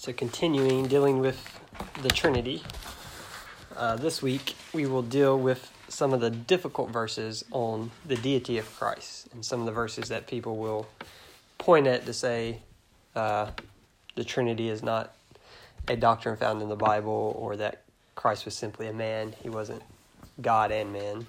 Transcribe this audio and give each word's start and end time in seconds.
So, 0.00 0.12
continuing 0.12 0.86
dealing 0.86 1.18
with 1.18 1.60
the 2.02 2.08
Trinity, 2.08 2.62
uh, 3.76 3.96
this 3.96 4.22
week 4.22 4.54
we 4.72 4.86
will 4.86 5.02
deal 5.02 5.36
with 5.36 5.72
some 5.88 6.12
of 6.12 6.20
the 6.20 6.30
difficult 6.30 6.90
verses 6.90 7.44
on 7.50 7.90
the 8.06 8.14
deity 8.14 8.58
of 8.58 8.76
Christ 8.76 9.26
and 9.32 9.44
some 9.44 9.58
of 9.58 9.66
the 9.66 9.72
verses 9.72 10.08
that 10.08 10.28
people 10.28 10.56
will 10.56 10.86
point 11.58 11.88
at 11.88 12.06
to 12.06 12.12
say 12.12 12.60
uh, 13.16 13.50
the 14.14 14.22
Trinity 14.22 14.68
is 14.68 14.84
not 14.84 15.14
a 15.88 15.96
doctrine 15.96 16.36
found 16.36 16.62
in 16.62 16.68
the 16.68 16.76
Bible 16.76 17.34
or 17.36 17.56
that 17.56 17.82
Christ 18.14 18.44
was 18.44 18.54
simply 18.54 18.86
a 18.86 18.92
man. 18.92 19.34
He 19.42 19.48
wasn't 19.48 19.82
God 20.40 20.70
and 20.70 20.92
man, 20.92 21.26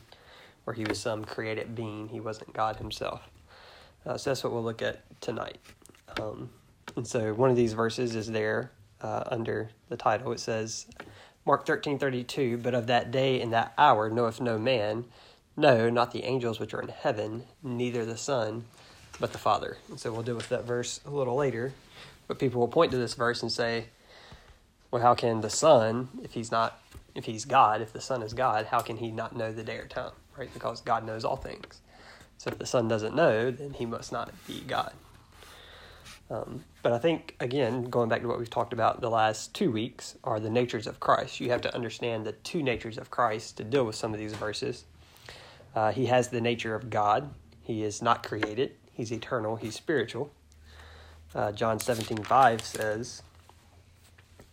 or 0.67 0.73
he 0.73 0.83
was 0.83 0.99
some 0.99 1.25
created 1.25 1.73
being. 1.73 2.09
He 2.09 2.19
wasn't 2.19 2.53
God 2.53 2.75
himself. 2.75 3.27
Uh, 4.05 4.15
so 4.15 4.29
that's 4.29 4.43
what 4.43 4.53
we'll 4.53 4.63
look 4.63 4.83
at 4.83 5.01
tonight. 5.21 5.57
Um, 6.21 6.51
and 6.99 7.07
so 7.07 7.33
one 7.33 7.49
of 7.49 7.55
these 7.55 7.71
verses 7.71 8.13
is 8.13 8.27
there 8.27 8.71
uh, 8.99 9.23
under 9.27 9.69
the 9.87 9.95
title. 9.95 10.33
It 10.33 10.41
says, 10.41 10.85
Mark 11.45 11.65
thirteen 11.65 11.97
thirty 11.97 12.25
two. 12.25 12.57
But 12.57 12.73
of 12.73 12.87
that 12.87 13.09
day 13.09 13.39
and 13.39 13.53
that 13.53 13.71
hour 13.77 14.09
knoweth 14.09 14.41
no 14.41 14.59
man, 14.59 15.05
no, 15.55 15.89
not 15.89 16.11
the 16.11 16.25
angels 16.25 16.59
which 16.59 16.73
are 16.73 16.81
in 16.81 16.89
heaven, 16.89 17.45
neither 17.63 18.03
the 18.03 18.17
Son, 18.17 18.65
but 19.17 19.31
the 19.31 19.37
Father. 19.37 19.77
And 19.87 19.97
so 19.97 20.11
we'll 20.11 20.23
deal 20.23 20.35
with 20.35 20.49
that 20.49 20.65
verse 20.65 20.99
a 21.05 21.09
little 21.09 21.35
later. 21.35 21.71
But 22.27 22.37
people 22.37 22.59
will 22.59 22.67
point 22.67 22.91
to 22.91 22.97
this 22.97 23.13
verse 23.13 23.41
and 23.41 23.49
say, 23.49 23.85
well, 24.91 25.01
how 25.01 25.15
can 25.15 25.39
the 25.39 25.49
Son, 25.49 26.09
if 26.21 26.33
he's 26.33 26.51
not, 26.51 26.81
if 27.15 27.23
he's 27.23 27.45
God, 27.45 27.81
if 27.81 27.93
the 27.93 28.01
Son 28.01 28.21
is 28.21 28.33
God, 28.33 28.65
how 28.65 28.81
can 28.81 28.97
he 28.97 29.09
not 29.09 29.37
know 29.37 29.53
the 29.53 29.63
day 29.63 29.77
or 29.77 29.87
time, 29.87 30.11
right? 30.37 30.53
Because 30.53 30.81
God 30.81 31.05
knows 31.05 31.23
all 31.23 31.37
things. 31.37 31.79
So 32.37 32.49
if 32.49 32.59
the 32.59 32.65
Son 32.65 32.89
doesn't 32.89 33.15
know, 33.15 33.51
then 33.51 33.71
he 33.71 33.85
must 33.85 34.11
not 34.11 34.33
be 34.45 34.59
God. 34.67 34.91
Um, 36.31 36.63
but 36.83 36.91
I 36.91 36.99
think, 36.99 37.35
again, 37.39 37.89
going 37.89 38.07
back 38.07 38.21
to 38.21 38.27
what 38.27 38.37
we've 38.37 38.49
talked 38.49 38.73
about 38.73 39.01
the 39.01 39.09
last 39.09 39.53
two 39.55 39.71
weeks, 39.71 40.15
are 40.23 40.39
the 40.39 40.49
natures 40.49 40.85
of 40.85 40.99
Christ. 40.99 41.39
You 41.39 41.49
have 41.49 41.61
to 41.61 41.73
understand 41.73 42.25
the 42.25 42.33
two 42.33 42.61
natures 42.61 42.97
of 42.97 43.09
Christ 43.09 43.57
to 43.57 43.63
deal 43.63 43.83
with 43.83 43.95
some 43.95 44.13
of 44.13 44.19
these 44.19 44.33
verses. 44.33 44.85
Uh, 45.75 45.91
he 45.91 46.05
has 46.07 46.29
the 46.29 46.41
nature 46.41 46.75
of 46.75 46.89
God, 46.89 47.33
he 47.61 47.83
is 47.83 48.01
not 48.01 48.25
created, 48.25 48.73
he's 48.91 49.11
eternal, 49.11 49.55
he's 49.55 49.75
spiritual. 49.75 50.31
Uh, 51.33 51.51
John 51.51 51.79
17 51.79 52.23
5 52.23 52.61
says, 52.61 53.21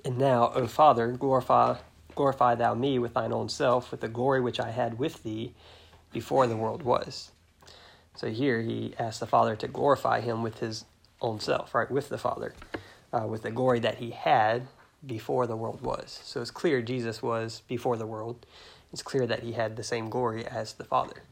And 0.04 0.18
now, 0.18 0.52
O 0.54 0.66
Father, 0.66 1.12
glorify, 1.12 1.76
glorify 2.14 2.54
thou 2.54 2.74
me 2.74 2.98
with 2.98 3.14
thine 3.14 3.32
own 3.32 3.48
self, 3.48 3.90
with 3.90 4.00
the 4.00 4.08
glory 4.08 4.40
which 4.40 4.60
I 4.60 4.70
had 4.70 4.98
with 4.98 5.22
thee 5.22 5.54
before 6.12 6.46
the 6.46 6.56
world 6.56 6.82
was. 6.82 7.32
So 8.14 8.28
here 8.28 8.62
he 8.62 8.94
asks 8.98 9.20
the 9.20 9.26
Father 9.26 9.56
to 9.56 9.68
glorify 9.68 10.20
him 10.20 10.42
with 10.42 10.58
his 10.60 10.84
own 11.20 11.40
self, 11.40 11.74
right, 11.74 11.90
with 11.90 12.08
the 12.08 12.18
Father, 12.18 12.54
uh, 13.12 13.26
with 13.26 13.42
the 13.42 13.50
glory 13.50 13.80
that 13.80 13.98
he 13.98 14.10
had 14.10 14.66
before 15.06 15.46
the 15.46 15.56
world 15.56 15.80
was. 15.82 16.20
So 16.24 16.40
it's 16.40 16.50
clear 16.50 16.82
Jesus 16.82 17.22
was 17.22 17.62
before 17.68 17.96
the 17.96 18.06
world. 18.06 18.46
It's 18.92 19.02
clear 19.02 19.26
that 19.26 19.42
he 19.42 19.52
had 19.52 19.76
the 19.76 19.82
same 19.82 20.08
glory 20.08 20.46
as 20.46 20.74
the 20.74 20.84
Father, 20.84 21.22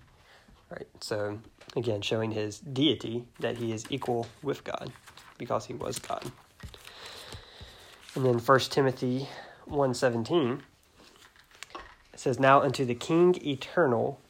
right? 0.70 0.86
So 1.00 1.38
again, 1.76 2.02
showing 2.02 2.32
his 2.32 2.58
deity 2.58 3.24
that 3.40 3.58
he 3.58 3.72
is 3.72 3.84
equal 3.90 4.26
with 4.42 4.64
God 4.64 4.92
because 5.38 5.66
he 5.66 5.74
was 5.74 5.98
God. 5.98 6.30
And 8.14 8.24
then 8.24 8.38
1 8.38 8.70
Timothy 8.70 9.28
1:17 9.68 10.60
it 12.12 12.20
says 12.20 12.38
now 12.38 12.60
unto 12.60 12.84
the 12.84 12.94
king 12.94 13.34
eternal 13.44 14.20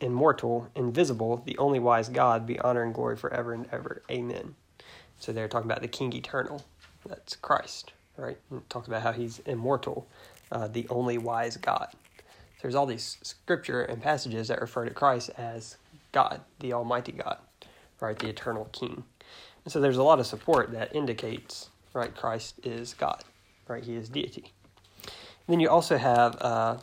immortal 0.00 0.68
invisible 0.74 1.42
the 1.46 1.56
only 1.56 1.78
wise 1.78 2.08
God 2.08 2.44
be 2.44 2.58
honor 2.58 2.82
and 2.82 2.92
glory 2.92 3.16
forever 3.16 3.52
and 3.52 3.66
ever 3.70 4.02
amen. 4.10 4.56
So 5.20 5.32
they're 5.32 5.48
talking 5.48 5.70
about 5.70 5.82
the 5.82 5.88
King 5.88 6.12
eternal. 6.14 6.64
That's 7.06 7.36
Christ, 7.36 7.92
right? 8.16 8.38
And 8.50 8.68
talks 8.68 8.88
about 8.88 9.02
how 9.02 9.12
he's 9.12 9.38
immortal, 9.40 10.08
uh, 10.50 10.66
the 10.66 10.86
only 10.88 11.18
wise 11.18 11.56
God. 11.56 11.88
So 11.92 12.62
there's 12.62 12.74
all 12.74 12.86
these 12.86 13.18
scripture 13.22 13.82
and 13.82 14.02
passages 14.02 14.48
that 14.48 14.60
refer 14.60 14.84
to 14.84 14.90
Christ 14.90 15.30
as 15.38 15.76
God, 16.12 16.40
the 16.58 16.72
Almighty 16.72 17.12
God, 17.12 17.38
right? 18.00 18.18
The 18.18 18.28
eternal 18.28 18.68
King. 18.72 19.04
And 19.64 19.72
so 19.72 19.80
there's 19.80 19.96
a 19.96 20.02
lot 20.02 20.20
of 20.20 20.26
support 20.26 20.72
that 20.72 20.94
indicates, 20.94 21.70
right, 21.92 22.14
Christ 22.14 22.60
is 22.64 22.94
God, 22.94 23.22
right? 23.68 23.84
He 23.84 23.94
is 23.94 24.08
deity. 24.08 24.52
And 25.04 25.54
then 25.54 25.60
you 25.60 25.68
also 25.68 25.96
have 25.96 26.36
uh, 26.40 26.78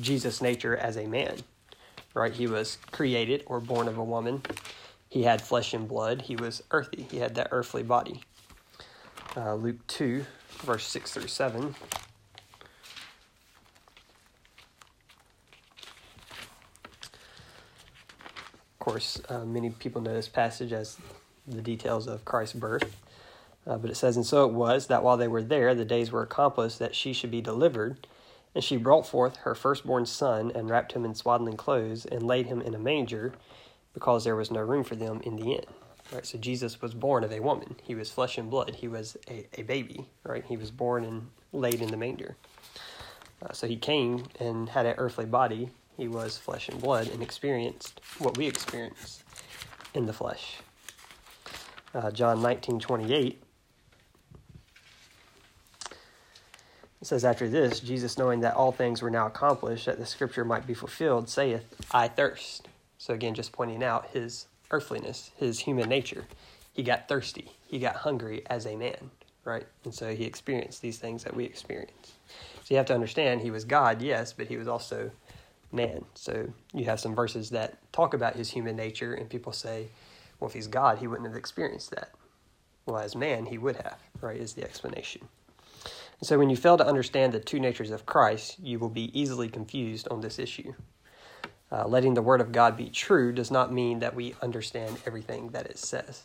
Jesus' 0.00 0.40
nature 0.40 0.76
as 0.76 0.96
a 0.96 1.06
man, 1.06 1.36
right? 2.14 2.32
He 2.32 2.46
was 2.46 2.78
created 2.92 3.42
or 3.46 3.60
born 3.60 3.88
of 3.88 3.98
a 3.98 4.04
woman. 4.04 4.42
He 5.08 5.22
had 5.22 5.40
flesh 5.40 5.72
and 5.72 5.88
blood. 5.88 6.22
He 6.22 6.36
was 6.36 6.62
earthy. 6.70 7.06
He 7.10 7.18
had 7.18 7.34
that 7.36 7.48
earthly 7.50 7.82
body. 7.82 8.22
Uh, 9.36 9.54
Luke 9.54 9.86
2, 9.86 10.24
verse 10.62 10.86
6 10.86 11.12
through 11.12 11.28
7. 11.28 11.64
Of 11.64 11.74
course, 18.78 19.20
uh, 19.28 19.44
many 19.44 19.70
people 19.70 20.00
know 20.00 20.14
this 20.14 20.28
passage 20.28 20.72
as 20.72 20.96
the 21.46 21.62
details 21.62 22.06
of 22.06 22.24
Christ's 22.24 22.54
birth. 22.54 22.96
Uh, 23.66 23.76
but 23.78 23.90
it 23.90 23.96
says, 23.96 24.16
And 24.16 24.24
so 24.24 24.46
it 24.46 24.52
was 24.52 24.86
that 24.86 25.02
while 25.02 25.16
they 25.16 25.28
were 25.28 25.42
there, 25.42 25.74
the 25.74 25.84
days 25.84 26.12
were 26.12 26.22
accomplished 26.22 26.78
that 26.78 26.94
she 26.94 27.12
should 27.12 27.30
be 27.30 27.40
delivered. 27.40 28.06
And 28.54 28.64
she 28.64 28.76
brought 28.76 29.06
forth 29.06 29.38
her 29.38 29.54
firstborn 29.54 30.06
son, 30.06 30.50
and 30.54 30.70
wrapped 30.70 30.92
him 30.92 31.04
in 31.04 31.14
swaddling 31.14 31.56
clothes, 31.56 32.06
and 32.06 32.22
laid 32.22 32.46
him 32.46 32.62
in 32.62 32.74
a 32.74 32.78
manger 32.78 33.34
because 33.96 34.24
there 34.24 34.36
was 34.36 34.50
no 34.50 34.60
room 34.60 34.84
for 34.84 34.94
them 34.94 35.22
in 35.24 35.36
the 35.36 35.54
inn. 35.54 35.64
Right, 36.12 36.26
so 36.26 36.36
Jesus 36.36 36.82
was 36.82 36.92
born 36.92 37.24
of 37.24 37.32
a 37.32 37.40
woman. 37.40 37.76
He 37.82 37.94
was 37.94 38.10
flesh 38.10 38.36
and 38.36 38.50
blood. 38.50 38.74
He 38.74 38.88
was 38.88 39.16
a, 39.26 39.46
a 39.58 39.62
baby, 39.62 40.04
right? 40.22 40.44
He 40.44 40.58
was 40.58 40.70
born 40.70 41.02
and 41.02 41.30
laid 41.54 41.80
in 41.80 41.90
the 41.90 41.96
manger. 41.96 42.36
Uh, 43.42 43.52
so 43.52 43.66
he 43.66 43.76
came 43.76 44.24
and 44.38 44.68
had 44.68 44.84
an 44.84 44.96
earthly 44.98 45.24
body. 45.24 45.70
He 45.96 46.08
was 46.08 46.36
flesh 46.36 46.68
and 46.68 46.78
blood 46.78 47.08
and 47.08 47.22
experienced 47.22 48.02
what 48.18 48.36
we 48.36 48.46
experience 48.46 49.24
in 49.94 50.04
the 50.04 50.12
flesh. 50.12 50.58
Uh, 51.94 52.10
John 52.10 52.42
nineteen 52.42 52.78
twenty 52.78 53.14
eight. 53.14 53.42
It 57.00 57.06
says, 57.06 57.24
After 57.24 57.48
this, 57.48 57.80
Jesus, 57.80 58.18
knowing 58.18 58.40
that 58.40 58.56
all 58.56 58.72
things 58.72 59.00
were 59.00 59.10
now 59.10 59.26
accomplished, 59.26 59.86
that 59.86 59.98
the 59.98 60.06
scripture 60.06 60.44
might 60.44 60.66
be 60.66 60.74
fulfilled, 60.74 61.30
saith, 61.30 61.64
I 61.90 62.08
thirst. 62.08 62.68
So 63.06 63.14
again, 63.14 63.34
just 63.34 63.52
pointing 63.52 63.84
out 63.84 64.08
his 64.08 64.48
earthliness, 64.72 65.30
his 65.36 65.60
human 65.60 65.88
nature. 65.88 66.26
He 66.72 66.82
got 66.82 67.06
thirsty. 67.06 67.52
He 67.64 67.78
got 67.78 67.94
hungry 67.94 68.42
as 68.46 68.66
a 68.66 68.74
man, 68.74 69.12
right? 69.44 69.64
And 69.84 69.94
so 69.94 70.12
he 70.12 70.24
experienced 70.24 70.82
these 70.82 70.98
things 70.98 71.22
that 71.22 71.36
we 71.36 71.44
experience. 71.44 72.14
So 72.64 72.74
you 72.74 72.78
have 72.78 72.86
to 72.86 72.94
understand 72.94 73.42
he 73.42 73.52
was 73.52 73.64
God, 73.64 74.02
yes, 74.02 74.32
but 74.32 74.48
he 74.48 74.56
was 74.56 74.66
also 74.66 75.12
man. 75.70 76.04
So 76.14 76.52
you 76.74 76.86
have 76.86 76.98
some 76.98 77.14
verses 77.14 77.50
that 77.50 77.78
talk 77.92 78.12
about 78.12 78.34
his 78.34 78.50
human 78.50 78.74
nature, 78.74 79.14
and 79.14 79.30
people 79.30 79.52
say, 79.52 79.86
well, 80.40 80.48
if 80.48 80.54
he's 80.54 80.66
God, 80.66 80.98
he 80.98 81.06
wouldn't 81.06 81.28
have 81.28 81.36
experienced 81.36 81.92
that. 81.92 82.10
Well, 82.86 82.98
as 82.98 83.14
man, 83.14 83.46
he 83.46 83.56
would 83.56 83.76
have, 83.76 84.00
right? 84.20 84.36
Is 84.36 84.54
the 84.54 84.64
explanation. 84.64 85.28
And 86.18 86.26
so 86.26 86.38
when 86.38 86.50
you 86.50 86.56
fail 86.56 86.76
to 86.76 86.84
understand 86.84 87.32
the 87.32 87.38
two 87.38 87.60
natures 87.60 87.92
of 87.92 88.04
Christ, 88.04 88.58
you 88.58 88.80
will 88.80 88.88
be 88.88 89.16
easily 89.16 89.48
confused 89.48 90.08
on 90.10 90.22
this 90.22 90.40
issue. 90.40 90.72
Uh, 91.70 91.86
letting 91.86 92.14
the 92.14 92.22
word 92.22 92.40
of 92.40 92.52
God 92.52 92.76
be 92.76 92.88
true 92.88 93.32
does 93.32 93.50
not 93.50 93.72
mean 93.72 93.98
that 93.98 94.14
we 94.14 94.34
understand 94.40 94.98
everything 95.06 95.48
that 95.50 95.66
it 95.66 95.78
says. 95.78 96.22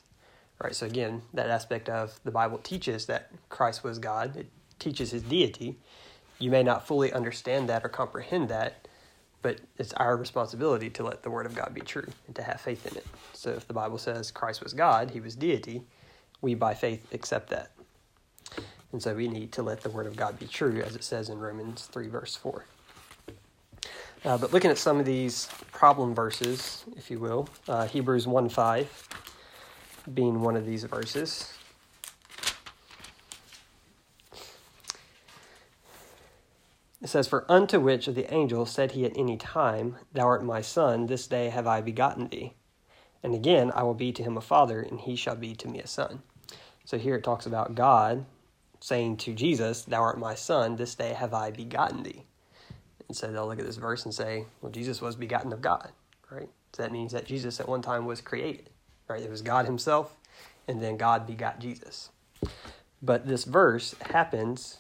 Right? 0.62 0.76
So 0.76 0.86
again, 0.86 1.24
that 1.34 1.50
aspect 1.50 1.90
of 1.90 2.20
the 2.24 2.32
Bible 2.32 2.60
teaches 2.60 3.08
that 3.08 3.32
Christ 3.50 3.84
was 3.84 3.98
God. 3.98 4.38
It 4.38 4.48
teaches 4.78 5.12
his 5.12 5.24
deity. 5.24 5.78
You 6.38 6.52
may 6.52 6.64
not 6.64 6.86
fully 6.88 7.12
understand 7.12 7.70
that 7.70 7.84
or 7.84 7.90
comprehend 7.90 8.50
that, 8.50 8.88
but 9.42 9.60
it's 9.78 9.94
our 9.94 10.16
responsibility 10.16 10.90
to 10.92 11.04
let 11.04 11.24
the 11.24 11.32
word 11.32 11.48
of 11.48 11.56
God 11.56 11.74
be 11.74 11.82
true 11.82 12.08
and 12.28 12.36
to 12.36 12.44
have 12.44 12.62
faith 12.62 12.86
in 12.86 12.96
it. 12.98 13.06
So 13.34 13.52
if 13.52 13.68
the 13.68 13.74
Bible 13.74 13.98
says 13.98 14.30
Christ 14.30 14.64
was 14.64 14.74
God, 14.74 15.12
he 15.12 15.20
was 15.20 15.36
deity, 15.36 15.82
we 16.42 16.54
by 16.54 16.76
faith 16.76 17.12
accept 17.14 17.50
that. 17.50 17.72
And 18.92 19.02
so 19.02 19.16
we 19.16 19.28
need 19.28 19.52
to 19.54 19.64
let 19.64 19.82
the 19.82 19.90
word 19.90 20.06
of 20.06 20.16
God 20.16 20.38
be 20.38 20.48
true, 20.48 20.82
as 20.82 20.96
it 20.96 21.04
says 21.04 21.30
in 21.30 21.40
Romans 21.40 21.88
3, 21.92 22.08
verse 22.08 22.36
4. 22.36 22.66
Uh, 24.24 24.38
but 24.38 24.54
looking 24.54 24.70
at 24.70 24.78
some 24.78 25.00
of 25.00 25.06
these 25.06 25.48
problem 25.72 26.14
verses, 26.14 26.86
if 26.96 27.10
you 27.10 27.20
will, 27.20 27.50
uh, 27.68 27.88
Hebrews 27.88 28.28
1 28.28 28.50
5 28.50 29.10
being 30.14 30.42
one 30.42 30.56
of 30.56 30.66
these 30.66 30.84
verses. 30.84 31.52
It 37.02 37.08
says, 37.08 37.28
For 37.28 37.46
unto 37.50 37.80
which 37.80 38.08
of 38.08 38.14
the 38.14 38.32
angels 38.32 38.70
said 38.70 38.92
he 38.92 39.06
at 39.06 39.18
any 39.18 39.38
time, 39.38 39.98
Thou 40.14 40.28
art 40.28 40.46
my 40.46 40.62
son, 40.62 41.08
this 41.08 41.26
day 41.26 41.50
have 41.50 41.66
I 41.66 41.82
begotten 41.82 42.28
thee. 42.28 42.54
And 43.24 43.34
again, 43.34 43.72
I 43.74 43.82
will 43.82 43.96
be 43.96 44.12
to 44.12 44.24
him 44.24 44.38
a 44.38 44.42
father, 44.42 44.82
and 44.82 45.00
he 45.00 45.16
shall 45.16 45.36
be 45.36 45.56
to 45.56 45.68
me 45.68 45.80
a 45.80 45.88
son. 45.88 46.22
So 46.86 47.00
here 47.00 47.16
it 47.16 47.24
talks 47.24 47.48
about 47.48 47.74
God 47.74 48.26
saying 48.80 49.18
to 49.18 49.34
Jesus, 49.34 49.82
Thou 49.84 50.02
art 50.02 50.20
my 50.20 50.36
son, 50.36 50.76
this 50.76 50.94
day 50.94 51.14
have 51.14 51.34
I 51.34 51.50
begotten 51.50 52.04
thee. 52.04 52.26
And 53.12 53.18
so 53.18 53.30
they'll 53.30 53.46
look 53.46 53.60
at 53.60 53.66
this 53.66 53.76
verse 53.76 54.06
and 54.06 54.14
say, 54.14 54.46
well, 54.62 54.72
Jesus 54.72 55.02
was 55.02 55.18
begotten 55.18 55.52
of 55.52 55.62
God, 55.62 55.92
right? 56.30 56.48
So 56.72 56.82
that 56.82 56.94
means 56.94 57.12
that 57.12 57.26
Jesus 57.26 57.60
at 57.60 57.68
one 57.68 57.82
time 57.82 58.06
was 58.06 58.22
created, 58.22 58.70
right? 59.10 59.22
It 59.22 59.30
was 59.30 59.42
God 59.42 59.66
himself, 59.66 60.16
and 60.66 60.82
then 60.82 60.96
God 60.96 61.28
begot 61.28 61.60
Jesus. 61.60 62.10
But 63.02 63.28
this 63.28 63.44
verse 63.44 63.96
happens. 64.00 64.78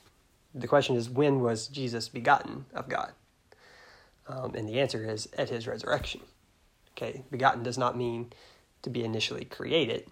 The 0.56 0.66
question 0.66 0.95
is, 0.95 1.10
when 1.10 1.42
was 1.42 1.68
Jesus 1.68 2.07
begotten 2.07 2.68
of 2.74 2.88
God? 2.88 3.12
Um, 4.30 4.56
and 4.56 4.66
the 4.66 4.80
answer 4.80 5.04
is 5.04 5.28
at 5.38 5.50
his 5.50 5.68
resurrection. 5.68 6.22
Okay, 6.95 7.25
begotten 7.31 7.63
does 7.63 7.78
not 7.78 7.98
mean 7.98 8.31
to 8.83 8.89
be 8.89 9.04
initially 9.04 9.44
created. 9.44 10.07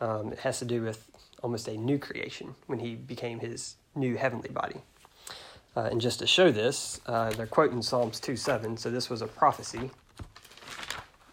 Um, 0.00 0.32
it 0.32 0.40
has 0.40 0.58
to 0.58 0.64
do 0.64 0.82
with 0.82 1.08
almost 1.44 1.68
a 1.68 1.76
new 1.76 2.00
creation 2.00 2.56
when 2.66 2.80
he 2.80 2.96
became 2.96 3.38
his 3.38 3.76
new 3.94 4.16
heavenly 4.16 4.50
body. 4.50 4.82
Uh, 5.76 5.88
and 5.90 6.00
just 6.00 6.20
to 6.20 6.26
show 6.26 6.50
this, 6.50 7.00
uh, 7.06 7.30
they're 7.30 7.46
quoting 7.46 7.82
Psalms 7.82 8.18
2 8.18 8.34
7. 8.34 8.76
So 8.78 8.90
this 8.90 9.10
was 9.10 9.20
a 9.20 9.26
prophecy 9.26 9.90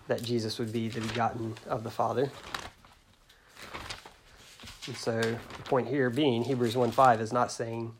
that 0.07 0.21
Jesus 0.21 0.59
would 0.59 0.73
be 0.73 0.89
the 0.89 0.99
begotten 0.99 1.55
of 1.65 1.83
the 1.83 1.89
Father. 1.89 2.29
And 4.85 4.97
so 4.97 5.21
the 5.21 5.63
point 5.63 5.87
here 5.87 6.09
being 6.09 6.43
Hebrews 6.43 6.75
1 6.75 6.91
5 6.91 7.21
is 7.21 7.31
not 7.31 7.51
saying 7.53 7.93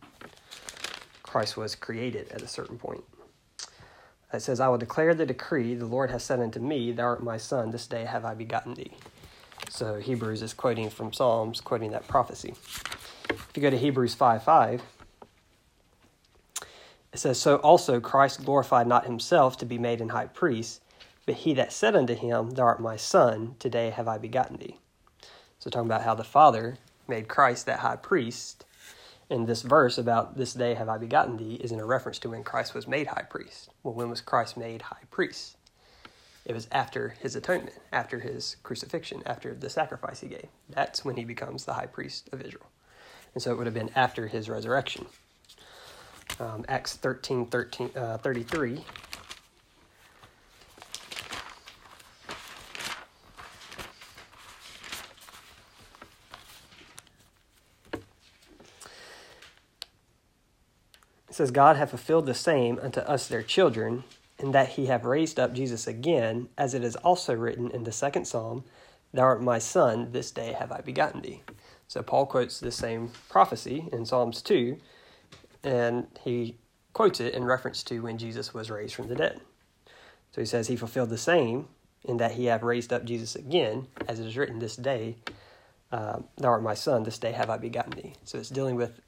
Christ 1.24 1.56
was 1.56 1.76
created 1.76 2.30
at 2.30 2.42
a 2.42 2.48
certain 2.48 2.78
point. 2.78 3.06
It 4.34 4.42
says, 4.42 4.60
I 4.60 4.68
will 4.68 4.80
declare 4.80 5.14
the 5.14 5.26
decree 5.26 5.76
the 5.76 5.86
Lord 5.86 6.12
has 6.12 6.24
said 6.24 6.40
unto 6.40 6.60
me, 6.60 6.92
Thou 6.92 7.04
art 7.04 7.24
my 7.24 7.38
son, 7.38 7.72
this 7.72 7.88
day 7.88 8.04
have 8.04 8.26
I 8.26 8.34
begotten 8.34 8.74
thee. 8.74 8.92
So 9.70 10.00
Hebrews 10.00 10.42
is 10.42 10.54
quoting 10.54 10.90
from 10.90 11.14
Psalms, 11.14 11.62
quoting 11.62 11.92
that 11.92 12.08
prophecy. 12.08 12.56
If 13.30 13.52
you 13.56 13.62
go 13.62 13.70
to 13.70 13.78
Hebrews 13.78 14.16
5 14.16 14.44
5, 14.44 14.82
it 17.14 17.20
says, 17.20 17.40
So 17.40 17.58
also 17.58 18.00
Christ 18.00 18.44
glorified 18.44 18.88
not 18.88 19.06
himself 19.06 19.56
to 19.58 19.66
be 19.66 19.78
made 19.78 20.02
an 20.02 20.10
high 20.10 20.26
priest, 20.26 20.82
but 21.26 21.36
he 21.36 21.54
that 21.54 21.72
said 21.72 21.96
unto 21.96 22.16
him, 22.16 22.52
Thou 22.52 22.64
art 22.64 22.82
my 22.82 22.98
son, 22.98 23.56
today 23.60 23.92
have 23.92 24.08
I 24.08 24.18
begotten 24.18 24.58
thee. 24.58 24.80
So 25.60 25.70
talking 25.70 25.88
about 25.88 26.02
how 26.02 26.16
the 26.16 26.24
Father 26.24 26.78
made 27.08 27.28
Christ 27.28 27.68
that 27.68 27.80
high 27.80 27.98
priest. 27.98 28.66
And 29.30 29.48
this 29.48 29.62
verse 29.62 29.98
about 29.98 30.38
this 30.38 30.54
day 30.54 30.74
have 30.74 30.90
I 30.90 30.98
begotten 30.98 31.38
thee 31.38 31.56
is 31.56 31.72
in 31.72 31.80
a 31.80 31.86
reference 31.86 32.20
to 32.20 32.30
when 32.30 32.44
Christ 32.44 32.74
was 32.74 32.88
made 32.88 33.08
high 33.08 33.26
priest. 33.30 33.70
Well, 33.84 33.94
when 33.94 34.10
was 34.10 34.20
Christ 34.20 34.58
made 34.58 34.82
high 34.82 35.06
priest? 35.12 35.56
It 36.46 36.54
was 36.54 36.68
after 36.72 37.10
his 37.22 37.36
atonement, 37.36 37.78
after 37.94 38.20
his 38.20 38.58
crucifixion, 38.64 39.24
after 39.26 39.54
the 39.54 39.70
sacrifice 39.70 40.20
he 40.20 40.28
gave. 40.28 40.48
That's 40.68 41.06
when 41.06 41.16
he 41.16 41.24
becomes 41.24 41.64
the 41.64 41.74
high 41.74 41.86
priest 41.86 42.30
of 42.34 42.42
Israel. 42.42 42.68
And 43.34 43.42
so 43.42 43.52
it 43.52 43.58
would 43.58 43.68
have 43.68 43.74
been 43.74 43.92
after 43.96 44.28
his 44.28 44.50
resurrection 44.50 45.06
um, 46.40 46.66
Acts 46.68 46.96
13, 46.96 47.48
13 47.48 47.92
uh, 47.96 48.18
33. 48.18 48.84
It 61.30 61.38
says, 61.38 61.50
God 61.50 61.78
hath 61.78 61.90
fulfilled 61.90 62.28
the 62.28 62.36
same 62.36 62.78
unto 62.80 63.00
us 63.00 63.28
their 63.28 63.42
children, 63.42 64.04
in 64.38 64.52
that 64.52 64.70
he 64.70 64.86
have 64.86 65.04
raised 65.04 65.40
up 65.40 65.54
Jesus 65.54 65.88
again, 65.88 66.50
as 66.60 66.76
it 66.76 66.84
is 66.84 66.96
also 66.98 67.34
written 67.34 67.72
in 67.72 67.86
the 67.86 67.92
second 67.92 68.26
psalm, 68.26 68.64
Thou 69.14 69.24
art 69.24 69.42
my 69.42 69.58
son, 69.58 70.12
this 70.12 70.30
day 70.30 70.54
have 70.54 70.72
I 70.72 70.82
begotten 70.82 71.22
thee. 71.22 71.42
So 71.88 72.04
Paul 72.04 72.28
quotes 72.28 72.60
the 72.60 72.72
same 72.72 73.12
prophecy 73.30 73.90
in 73.92 74.06
Psalms 74.06 74.42
2 74.42 74.78
and 75.64 76.08
he 76.24 76.58
quotes 76.94 77.20
it 77.20 77.34
in 77.34 77.44
reference 77.44 77.84
to 77.84 78.00
when 78.02 78.18
Jesus 78.18 78.54
was 78.54 78.70
raised 78.70 78.96
from 78.96 79.08
the 79.08 79.16
dead. 79.16 79.42
So 80.32 80.42
he 80.42 80.46
says, 80.46 80.68
He 80.68 80.76
fulfilled 80.76 81.10
the 81.10 81.18
same 81.18 81.68
in 82.04 82.18
that 82.18 82.34
he 82.34 82.46
hath 82.46 82.64
raised 82.64 82.92
up 82.92 83.06
Jesus 83.06 83.36
again, 83.36 83.88
as 84.08 84.20
it 84.20 84.28
is 84.28 84.38
written 84.38 84.60
this 84.60 84.76
day, 84.76 85.16
uh, 85.92 86.20
Thou 86.38 86.50
art 86.50 86.64
my 86.64 86.74
son, 86.74 87.04
this 87.04 87.18
day 87.18 87.32
have 87.32 87.50
I 87.50 87.58
begotten 87.58 87.92
thee. 87.92 88.14
So 88.26 88.38
it's 88.38 88.50
dealing 88.50 88.76
with 88.76 89.00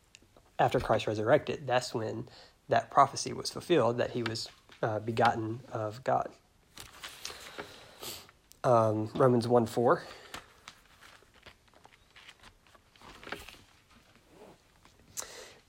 after 0.59 0.79
Christ 0.79 1.07
resurrected. 1.07 1.67
That's 1.67 1.93
when 1.93 2.27
that 2.69 2.89
prophecy 2.89 3.33
was 3.33 3.49
fulfilled 3.49 3.97
that 3.97 4.11
he 4.11 4.23
was 4.23 4.49
uh, 4.81 4.99
begotten 4.99 5.61
of 5.71 6.03
God. 6.03 6.29
Um, 8.63 9.11
Romans 9.15 9.47
1 9.47 9.65
4. 9.65 10.03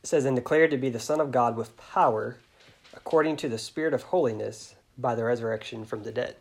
It 0.07 0.11
says, 0.11 0.25
and 0.25 0.37
declared 0.37 0.71
to 0.71 0.77
be 0.77 0.89
the 0.89 1.01
Son 1.01 1.21
of 1.21 1.33
God 1.33 1.57
with 1.57 1.77
power, 1.77 2.37
according 2.95 3.39
to 3.39 3.49
the 3.49 3.59
Spirit 3.59 3.93
of 3.93 4.05
holiness, 4.05 4.77
by 4.97 5.17
the 5.17 5.25
resurrection 5.25 5.85
from 5.85 6.05
the 6.05 6.13
dead. 6.13 6.37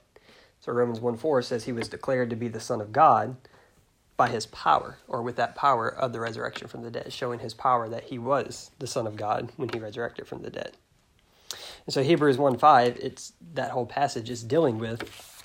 So 0.60 0.72
Romans 0.72 1.00
1 1.00 1.18
4 1.18 1.42
says 1.42 1.64
he 1.64 1.72
was 1.72 1.90
declared 1.90 2.30
to 2.30 2.36
be 2.36 2.48
the 2.48 2.60
Son 2.60 2.80
of 2.80 2.92
God 2.92 3.38
by 4.18 4.30
his 4.30 4.46
power, 4.46 5.00
or 5.08 5.24
with 5.24 5.36
that 5.38 5.56
power 5.56 5.90
of 5.90 6.14
the 6.14 6.20
resurrection 6.20 6.68
from 6.68 6.84
the 6.84 6.92
dead, 6.92 7.12
showing 7.12 7.40
his 7.40 7.56
power 7.56 7.90
that 7.90 8.04
he 8.04 8.20
was 8.20 8.70
the 8.78 8.86
Son 8.86 9.08
of 9.08 9.16
God 9.16 9.52
when 9.56 9.70
he 9.70 9.80
resurrected 9.80 10.28
from 10.28 10.44
the 10.44 10.52
dead. 10.52 10.74
And 11.88 11.94
so 11.96 12.04
Hebrews 12.04 12.38
1 12.38 12.60
5, 12.60 12.98
it's 13.02 13.34
that 13.56 13.72
whole 13.72 13.88
passage 13.88 14.30
is 14.30 14.44
dealing 14.44 14.78
with 14.78 15.44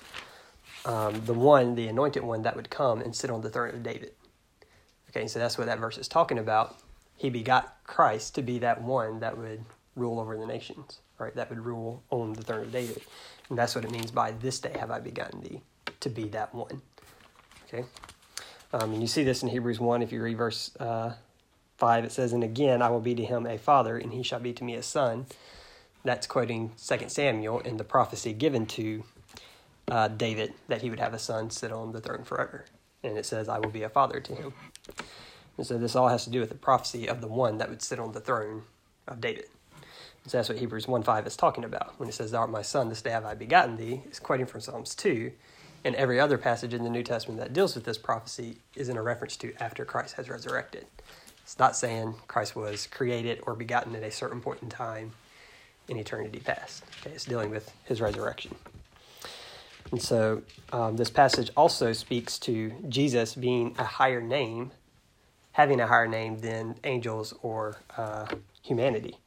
um, 0.84 1.24
the 1.24 1.32
one, 1.32 1.74
the 1.74 1.88
anointed 1.88 2.22
one 2.22 2.42
that 2.42 2.54
would 2.54 2.68
come 2.68 3.00
and 3.00 3.16
sit 3.16 3.30
on 3.30 3.40
the 3.40 3.48
throne 3.48 3.70
of 3.70 3.82
David. 3.82 4.12
Okay, 5.08 5.26
so 5.26 5.38
that's 5.38 5.56
what 5.56 5.68
that 5.68 5.78
verse 5.78 5.96
is 5.96 6.06
talking 6.06 6.38
about 6.38 6.76
he 7.20 7.28
begot 7.28 7.76
Christ 7.84 8.34
to 8.36 8.42
be 8.42 8.60
that 8.60 8.80
one 8.80 9.20
that 9.20 9.36
would 9.36 9.62
rule 9.94 10.18
over 10.18 10.38
the 10.38 10.46
nations, 10.46 11.00
right? 11.18 11.34
That 11.34 11.50
would 11.50 11.60
rule 11.60 12.02
on 12.08 12.32
the 12.32 12.40
throne 12.40 12.62
of 12.62 12.72
David. 12.72 13.02
And 13.50 13.58
that's 13.58 13.74
what 13.74 13.84
it 13.84 13.90
means 13.90 14.10
by 14.10 14.30
this 14.30 14.58
day 14.58 14.74
have 14.78 14.90
I 14.90 15.00
begotten 15.00 15.42
thee, 15.42 15.60
to 16.00 16.08
be 16.08 16.28
that 16.28 16.54
one. 16.54 16.80
Okay? 17.66 17.84
Um, 18.72 18.94
and 18.94 19.02
you 19.02 19.06
see 19.06 19.22
this 19.22 19.42
in 19.42 19.50
Hebrews 19.50 19.78
1, 19.78 20.00
if 20.00 20.12
you 20.12 20.22
read 20.22 20.38
verse 20.38 20.74
uh, 20.80 21.12
5, 21.76 22.06
it 22.06 22.12
says, 22.12 22.32
And 22.32 22.42
again 22.42 22.80
I 22.80 22.88
will 22.88 23.00
be 23.00 23.14
to 23.14 23.24
him 23.24 23.46
a 23.46 23.58
father, 23.58 23.98
and 23.98 24.14
he 24.14 24.22
shall 24.22 24.40
be 24.40 24.54
to 24.54 24.64
me 24.64 24.74
a 24.74 24.82
son. 24.82 25.26
That's 26.02 26.26
quoting 26.26 26.72
2 26.82 27.08
Samuel 27.08 27.60
in 27.60 27.76
the 27.76 27.84
prophecy 27.84 28.32
given 28.32 28.64
to 28.64 29.04
uh, 29.90 30.08
David 30.08 30.54
that 30.68 30.80
he 30.80 30.88
would 30.88 31.00
have 31.00 31.12
a 31.12 31.18
son 31.18 31.50
sit 31.50 31.70
on 31.70 31.92
the 31.92 32.00
throne 32.00 32.24
forever. 32.24 32.64
And 33.02 33.18
it 33.18 33.26
says, 33.26 33.46
I 33.46 33.58
will 33.58 33.68
be 33.68 33.82
a 33.82 33.90
father 33.90 34.20
to 34.20 34.34
him. 34.34 34.54
And 35.60 35.66
so 35.66 35.76
this 35.76 35.94
all 35.94 36.08
has 36.08 36.24
to 36.24 36.30
do 36.30 36.40
with 36.40 36.48
the 36.48 36.54
prophecy 36.54 37.06
of 37.06 37.20
the 37.20 37.26
one 37.26 37.58
that 37.58 37.68
would 37.68 37.82
sit 37.82 37.98
on 37.98 38.12
the 38.12 38.20
throne 38.20 38.62
of 39.06 39.20
David. 39.20 39.44
And 39.74 40.32
so 40.32 40.38
that's 40.38 40.48
what 40.48 40.56
Hebrews 40.56 40.88
1 40.88 41.02
5 41.02 41.26
is 41.26 41.36
talking 41.36 41.64
about. 41.64 42.00
When 42.00 42.08
it 42.08 42.12
says, 42.12 42.30
Thou 42.30 42.40
art 42.40 42.50
my 42.50 42.62
son, 42.62 42.88
this 42.88 43.02
day 43.02 43.10
have 43.10 43.26
I 43.26 43.34
begotten 43.34 43.76
thee, 43.76 44.00
it's 44.06 44.18
quoting 44.18 44.46
from 44.46 44.62
Psalms 44.62 44.94
2. 44.94 45.30
And 45.84 45.94
every 45.96 46.18
other 46.18 46.38
passage 46.38 46.72
in 46.72 46.82
the 46.82 46.88
New 46.88 47.02
Testament 47.02 47.38
that 47.40 47.52
deals 47.52 47.74
with 47.74 47.84
this 47.84 47.98
prophecy 47.98 48.56
is 48.74 48.88
in 48.88 48.96
a 48.96 49.02
reference 49.02 49.36
to 49.36 49.52
after 49.60 49.84
Christ 49.84 50.14
has 50.14 50.30
resurrected. 50.30 50.86
It's 51.42 51.58
not 51.58 51.76
saying 51.76 52.14
Christ 52.26 52.56
was 52.56 52.86
created 52.86 53.42
or 53.46 53.54
begotten 53.54 53.94
at 53.94 54.02
a 54.02 54.10
certain 54.10 54.40
point 54.40 54.62
in 54.62 54.70
time 54.70 55.12
in 55.88 55.98
eternity 55.98 56.40
past. 56.40 56.84
Okay, 57.02 57.14
it's 57.14 57.26
dealing 57.26 57.50
with 57.50 57.70
his 57.84 58.00
resurrection. 58.00 58.56
And 59.90 60.00
so 60.00 60.40
um, 60.72 60.96
this 60.96 61.10
passage 61.10 61.50
also 61.54 61.92
speaks 61.92 62.38
to 62.38 62.72
Jesus 62.88 63.34
being 63.34 63.74
a 63.78 63.84
higher 63.84 64.22
name 64.22 64.70
having 65.60 65.78
a 65.78 65.86
higher 65.86 66.08
name 66.08 66.38
than 66.38 66.74
angels 66.84 67.34
or 67.42 67.76
uh, 67.98 68.26
humanity. 68.62 69.18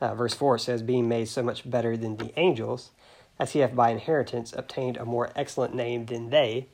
Uh, 0.00 0.14
verse 0.14 0.32
4 0.32 0.56
says, 0.56 0.82
Being 0.82 1.10
made 1.10 1.28
so 1.28 1.42
much 1.42 1.68
better 1.70 1.94
than 1.94 2.16
the 2.16 2.32
angels, 2.38 2.90
as 3.38 3.52
he 3.52 3.58
hath 3.58 3.76
by 3.76 3.90
inheritance 3.90 4.54
obtained 4.54 4.96
a 4.96 5.04
more 5.04 5.30
excellent 5.36 5.74
name 5.74 6.06
than 6.06 6.30
they, 6.30 6.68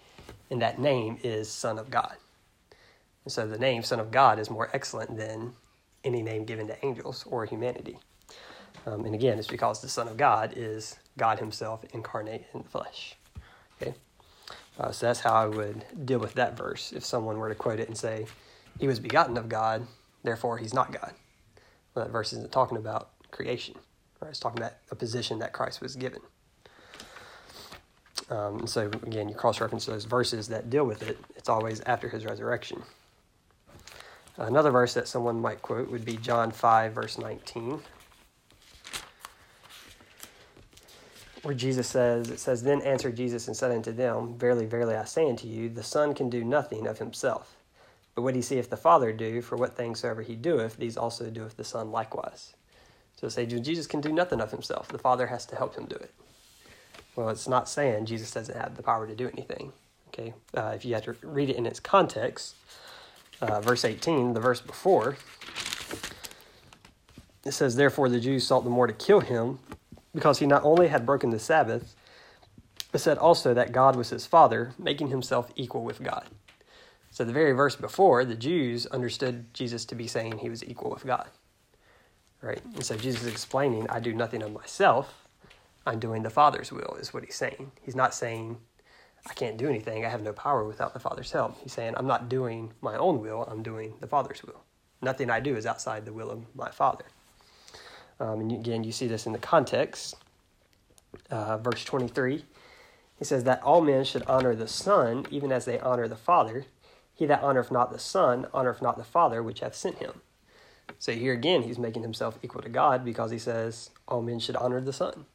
and 0.49 0.62
that 0.62 0.79
name 0.79 1.19
is 1.25 1.49
Son 1.49 1.76
of 1.76 1.90
God. 1.90 2.14
And 3.25 3.33
so 3.33 3.49
the 3.49 3.59
name 3.59 3.83
Son 3.83 3.99
of 3.99 4.12
God 4.12 4.38
is 4.38 4.49
more 4.49 4.71
excellent 4.73 5.17
than 5.17 5.55
any 6.05 6.23
name 6.23 6.45
given 6.45 6.69
to 6.69 6.85
angels 6.87 7.25
or 7.29 7.45
humanity. 7.45 7.99
Um, 8.87 9.05
and 9.05 9.14
again, 9.17 9.40
it's 9.40 9.49
because 9.49 9.83
the 9.83 9.88
Son 9.88 10.07
of 10.07 10.19
God 10.19 10.55
is 10.55 10.97
God 11.19 11.40
Himself 11.40 11.85
incarnate 11.93 12.45
in 12.55 12.62
the 12.62 12.69
flesh. 12.69 13.17
Okay? 13.83 13.93
Uh, 14.79 14.93
so 14.93 15.07
that's 15.07 15.21
how 15.21 15.35
I 15.35 15.47
would 15.47 15.85
deal 16.07 16.21
with 16.21 16.35
that 16.35 16.57
verse 16.57 16.93
if 16.93 17.05
someone 17.05 17.38
were 17.38 17.49
to 17.49 17.57
quote 17.57 17.81
it 17.81 17.88
and 17.88 17.99
say, 17.99 18.26
he 18.79 18.87
was 18.87 18.99
begotten 18.99 19.37
of 19.37 19.49
God, 19.49 19.87
therefore 20.23 20.59
he's 20.59 20.75
not 20.75 20.93
God. 20.93 21.12
Well, 21.95 22.05
that 22.05 22.11
verse 22.12 22.33
isn't 22.33 22.53
talking 22.53 22.77
about 22.77 23.11
creation, 23.31 23.75
right? 24.21 24.29
It's 24.29 24.39
talking 24.39 24.59
about 24.59 24.75
a 24.91 24.95
position 24.95 25.39
that 25.41 25.53
Christ 25.53 25.81
was 25.81 25.97
given. 25.97 26.21
Um, 28.31 28.61
and 28.61 28.69
so, 28.69 28.87
again, 28.87 29.29
you 29.29 29.35
cross 29.35 29.61
reference 29.61 29.87
those 29.87 30.05
verses 30.05 30.49
that 30.49 30.71
deal 30.71 30.85
with 30.85 31.03
it, 31.03 31.19
it's 31.37 31.49
always 31.49 31.81
after 31.81 32.09
his 32.09 32.25
resurrection. 32.25 32.83
Another 34.37 34.71
verse 34.71 34.95
that 34.95 35.09
someone 35.09 35.41
might 35.41 35.61
quote 35.61 35.91
would 35.91 36.05
be 36.05 36.17
John 36.17 36.50
5, 36.50 36.93
verse 36.93 37.19
19, 37.19 37.81
where 41.43 41.55
Jesus 41.55 41.89
says, 41.89 42.31
It 42.31 42.39
says, 42.39 42.62
Then 42.62 42.81
answered 42.83 43.17
Jesus 43.17 43.49
and 43.49 43.57
said 43.57 43.73
unto 43.73 43.93
them, 43.93 44.39
Verily, 44.39 44.65
verily, 44.65 44.95
I 44.95 45.05
say 45.05 45.29
unto 45.29 45.49
you, 45.49 45.69
the 45.69 45.83
Son 45.83 46.15
can 46.15 46.31
do 46.31 46.45
nothing 46.45 46.87
of 46.87 46.99
himself 46.99 47.57
but 48.21 48.25
what 48.25 48.35
he 48.35 48.43
seeth 48.43 48.69
the 48.69 48.77
Father 48.77 49.15
do, 49.15 49.41
for 49.41 49.57
what 49.57 49.79
things 49.79 50.00
soever 50.00 50.21
he 50.21 50.35
doeth, 50.35 50.77
these 50.77 50.99
also 50.99 51.31
doeth 51.31 51.57
the 51.57 51.65
Son 51.65 51.91
likewise. 51.91 52.53
So 53.17 53.31
say 53.31 53.47
Jesus 53.47 53.87
can 53.87 54.03
do 54.03 54.12
nothing 54.12 54.43
of 54.43 54.50
himself. 54.50 54.89
The 54.89 54.99
Father 54.99 55.29
has 55.29 55.47
to 55.47 55.57
help 55.57 55.75
him 55.75 55.87
do 55.87 55.97
it. 55.97 56.12
Well, 57.17 57.31
it's 57.31 57.49
not 57.49 57.67
saying 57.67 58.05
Jesus 58.05 58.31
doesn't 58.31 58.55
have 58.55 58.77
the 58.77 58.83
power 58.83 59.07
to 59.07 59.15
do 59.15 59.29
anything. 59.29 59.73
Okay, 60.09 60.35
uh, 60.55 60.73
if 60.75 60.85
you 60.85 60.93
had 60.93 61.05
to 61.05 61.17
read 61.23 61.49
it 61.49 61.57
in 61.57 61.65
its 61.65 61.81
context, 61.81 62.57
uh, 63.41 63.62
verse 63.62 63.87
18, 63.87 64.35
the 64.35 64.41
verse 64.41 64.61
before, 64.61 65.17
it 67.47 67.53
says, 67.53 67.77
Therefore 67.77 68.11
the 68.11 68.21
Jews 68.21 68.47
sought 68.47 68.65
the 68.65 68.71
more 68.71 68.87
to 68.87 68.93
kill 68.93 69.21
him, 69.21 69.61
because 70.15 70.41
he 70.41 70.47
not 70.47 70.62
only 70.62 70.89
had 70.89 71.07
broken 71.07 71.31
the 71.31 71.39
Sabbath, 71.39 71.95
but 72.93 73.00
said 73.00 73.17
also 73.17 73.55
that 73.55 73.73
God 73.73 73.97
was 73.97 74.11
his 74.11 74.27
father, 74.27 74.75
making 74.79 75.09
himself 75.09 75.50
equal 75.57 75.85
with 75.85 76.03
God. 76.03 76.27
So 77.11 77.25
the 77.25 77.33
very 77.33 77.52
verse 77.52 77.76
before, 77.76 78.25
the 78.25 78.37
Jews 78.37 78.87
understood 78.87 79.52
Jesus 79.52 79.85
to 79.87 79.95
be 79.95 80.07
saying 80.07 80.38
he 80.38 80.49
was 80.49 80.64
equal 80.64 80.90
with 80.90 81.05
God. 81.05 81.29
Right? 82.40 82.62
And 82.75 82.85
so 82.85 82.97
Jesus 82.97 83.23
is 83.23 83.29
explaining, 83.29 83.88
I 83.90 84.00
do 84.00 84.14
nothing 84.14 84.43
of 84.43 84.52
myself. 84.52 85.26
I'm 85.87 85.99
doing 85.99 86.23
the 86.23 86.31
Father's 86.31 86.71
will, 86.71 86.97
is 87.00 87.12
what 87.12 87.25
he's 87.25 87.35
saying. 87.35 87.73
He's 87.83 87.97
not 87.97 88.14
saying, 88.14 88.59
I 89.29 89.35
can't 89.35 89.57
do 89.57 89.69
anything. 89.69 90.05
I 90.05 90.09
have 90.09 90.23
no 90.23 90.33
power 90.33 90.64
without 90.64 90.95
the 90.95 91.00
Father's 91.00 91.33
help. 91.33 91.61
He's 91.62 91.73
saying, 91.73 91.95
I'm 91.97 92.07
not 92.07 92.29
doing 92.29 92.73
my 92.81 92.97
own 92.97 93.21
will. 93.21 93.43
I'm 93.45 93.62
doing 93.62 93.95
the 94.00 94.07
Father's 94.07 94.43
will. 94.43 94.62
Nothing 95.02 95.31
I 95.31 95.40
do 95.40 95.57
is 95.57 95.67
outside 95.67 96.05
the 96.05 96.12
will 96.12 96.31
of 96.31 96.45
my 96.55 96.71
Father. 96.71 97.05
Um, 98.19 98.40
and 98.40 98.52
again, 98.52 98.85
you 98.85 98.93
see 98.93 99.07
this 99.07 99.26
in 99.26 99.33
the 99.33 99.38
context. 99.38 100.14
Uh, 101.31 101.57
verse 101.59 101.85
23, 101.85 102.45
he 103.19 103.25
says 103.25 103.45
that 103.45 103.62
all 103.62 103.81
men 103.81 104.05
should 104.05 104.23
honor 104.26 104.55
the 104.55 104.69
Son, 104.69 105.26
even 105.31 105.50
as 105.50 105.64
they 105.64 105.79
honor 105.81 106.07
the 106.07 106.17
Father. 106.17 106.67
He 107.21 107.27
that 107.27 107.43
honoreth 107.43 107.71
not 107.71 107.93
the 107.93 107.99
Son, 107.99 108.47
honoreth 108.55 108.81
not 108.81 108.97
the 108.97 109.05
Father 109.05 109.43
which 109.43 109.61
hath 109.61 109.75
sent 109.75 109.99
him. 109.99 110.23
So 110.99 111.12
here 111.12 111.35
again, 111.35 111.65
he's 111.65 111.79
making 111.79 112.00
himself 112.00 112.39
equal 112.43 112.62
to 112.62 112.71
God 112.71 113.05
because 113.05 113.31
he 113.31 113.39
says 113.39 113.91
all 114.09 114.23
men 114.23 114.39
should 114.39 114.57
honor 114.57 114.81
the 114.81 114.95
Son. 114.95 115.27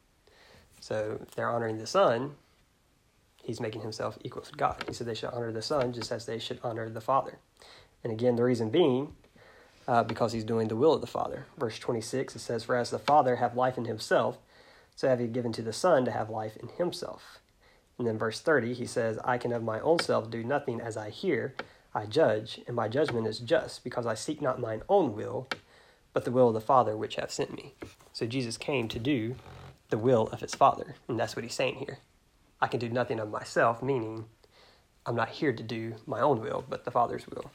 So 0.80 1.20
if 1.22 1.36
they're 1.36 1.48
honoring 1.48 1.78
the 1.78 1.86
Son, 1.86 2.34
he's 3.40 3.60
making 3.60 3.82
himself 3.82 4.18
equal 4.24 4.42
to 4.42 4.52
God. 4.54 4.82
He 4.88 4.94
said 4.94 5.06
they 5.06 5.14
should 5.14 5.30
honor 5.30 5.52
the 5.52 5.62
Son 5.62 5.92
just 5.92 6.10
as 6.10 6.26
they 6.26 6.40
should 6.40 6.58
honor 6.64 6.90
the 6.90 7.00
Father. 7.00 7.38
And 8.02 8.12
again, 8.12 8.34
the 8.34 8.42
reason 8.42 8.70
being, 8.70 9.14
uh, 9.86 10.02
because 10.02 10.32
he's 10.32 10.42
doing 10.42 10.66
the 10.66 10.74
will 10.74 10.94
of 10.94 11.02
the 11.02 11.06
Father. 11.06 11.46
Verse 11.56 11.78
26, 11.78 12.34
it 12.34 12.40
says, 12.40 12.64
For 12.64 12.74
as 12.74 12.90
the 12.90 12.98
Father 12.98 13.36
hath 13.36 13.54
life 13.54 13.78
in 13.78 13.84
himself, 13.84 14.38
so 14.96 15.08
have 15.08 15.20
he 15.20 15.28
given 15.28 15.52
to 15.52 15.62
the 15.62 15.72
Son 15.72 16.04
to 16.04 16.10
have 16.10 16.30
life 16.30 16.56
in 16.56 16.66
himself. 16.66 17.38
And 17.96 18.06
then 18.06 18.18
verse 18.18 18.40
30, 18.40 18.74
he 18.74 18.86
says, 18.86 19.18
I 19.24 19.38
can 19.38 19.52
of 19.52 19.62
my 19.62 19.80
own 19.80 20.00
self 20.00 20.30
do 20.30 20.42
nothing 20.42 20.80
as 20.80 20.96
I 20.96 21.10
hear, 21.10 21.54
I 21.96 22.04
judge, 22.04 22.60
and 22.66 22.76
my 22.76 22.88
judgment 22.88 23.26
is 23.26 23.38
just, 23.38 23.82
because 23.82 24.04
I 24.04 24.12
seek 24.12 24.42
not 24.42 24.60
mine 24.60 24.82
own 24.86 25.16
will, 25.16 25.48
but 26.12 26.26
the 26.26 26.30
will 26.30 26.48
of 26.48 26.54
the 26.54 26.60
Father 26.60 26.94
which 26.94 27.14
hath 27.14 27.30
sent 27.30 27.54
me. 27.54 27.72
So 28.12 28.26
Jesus 28.26 28.58
came 28.58 28.86
to 28.88 28.98
do 28.98 29.36
the 29.88 29.96
will 29.96 30.26
of 30.28 30.40
his 30.40 30.54
Father, 30.54 30.96
and 31.08 31.18
that's 31.18 31.34
what 31.34 31.42
he's 31.42 31.54
saying 31.54 31.76
here. 31.76 32.00
I 32.60 32.66
can 32.66 32.80
do 32.80 32.90
nothing 32.90 33.18
of 33.18 33.30
myself, 33.30 33.82
meaning 33.82 34.26
I'm 35.06 35.16
not 35.16 35.30
here 35.30 35.54
to 35.54 35.62
do 35.62 35.94
my 36.06 36.20
own 36.20 36.42
will, 36.42 36.66
but 36.68 36.84
the 36.84 36.90
Father's 36.90 37.26
will. 37.28 37.50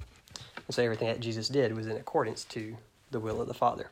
And 0.66 0.74
so 0.74 0.82
everything 0.82 1.10
that 1.10 1.20
Jesus 1.20 1.48
did 1.48 1.76
was 1.76 1.86
in 1.86 1.98
accordance 1.98 2.44
to 2.46 2.76
the 3.12 3.20
will 3.20 3.42
of 3.42 3.48
the 3.48 3.54
Father. 3.54 3.92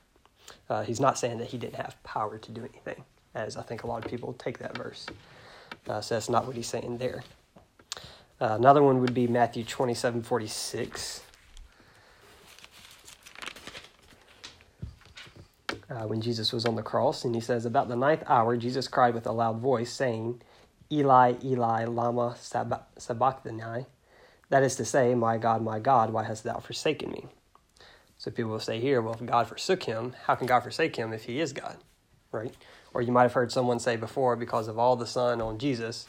Uh, 0.67 0.81
he's 0.81 0.99
not 0.99 1.19
saying 1.19 1.37
that 1.37 1.49
he 1.49 1.59
didn't 1.59 1.75
have 1.75 2.01
power 2.01 2.39
to 2.39 2.51
do 2.51 2.61
anything, 2.61 3.03
as 3.35 3.55
I 3.55 3.61
think 3.61 3.83
a 3.83 3.87
lot 3.87 4.03
of 4.03 4.09
people 4.09 4.33
take 4.33 4.57
that 4.57 4.75
verse. 4.75 5.05
Uh, 5.87 6.01
so 6.01 6.15
that's 6.15 6.27
not 6.27 6.47
what 6.47 6.55
he's 6.55 6.67
saying 6.67 6.97
there. 6.97 7.23
Uh, 8.41 8.55
another 8.57 8.81
one 8.81 9.01
would 9.01 9.13
be 9.13 9.27
Matthew 9.27 9.63
27 9.63 10.23
46. 10.23 11.23
Uh, 15.89 16.07
when 16.07 16.21
Jesus 16.21 16.53
was 16.53 16.65
on 16.65 16.75
the 16.75 16.83
cross, 16.83 17.25
and 17.25 17.33
he 17.33 17.41
says, 17.41 17.65
About 17.65 17.89
the 17.89 17.95
ninth 17.95 18.23
hour, 18.27 18.55
Jesus 18.55 18.87
cried 18.87 19.13
with 19.13 19.25
a 19.25 19.31
loud 19.31 19.59
voice, 19.59 19.91
saying, 19.91 20.41
Eli, 20.91 21.33
Eli, 21.43 21.85
Lama 21.85 22.35
Sabachthani. 22.39 23.85
That 24.49 24.63
is 24.63 24.75
to 24.77 24.85
say, 24.85 25.15
My 25.15 25.37
God, 25.37 25.61
my 25.63 25.79
God, 25.79 26.11
why 26.11 26.23
hast 26.23 26.43
thou 26.43 26.59
forsaken 26.59 27.11
me? 27.11 27.25
So 28.19 28.29
people 28.29 28.51
will 28.51 28.59
say 28.59 28.81
here, 28.81 29.01
well, 29.01 29.13
if 29.13 29.25
God 29.25 29.47
forsook 29.47 29.83
him, 29.83 30.13
how 30.25 30.35
can 30.35 30.45
God 30.45 30.59
forsake 30.59 30.97
him 30.97 31.13
if 31.13 31.23
he 31.23 31.39
is 31.39 31.53
God? 31.53 31.77
Right? 32.33 32.53
Or 32.93 33.01
you 33.01 33.13
might 33.13 33.23
have 33.23 33.33
heard 33.33 33.49
someone 33.49 33.79
say 33.79 33.95
before, 33.95 34.35
because 34.35 34.67
of 34.67 34.77
all 34.77 34.97
the 34.97 35.07
Son 35.07 35.39
on 35.39 35.57
Jesus, 35.57 36.07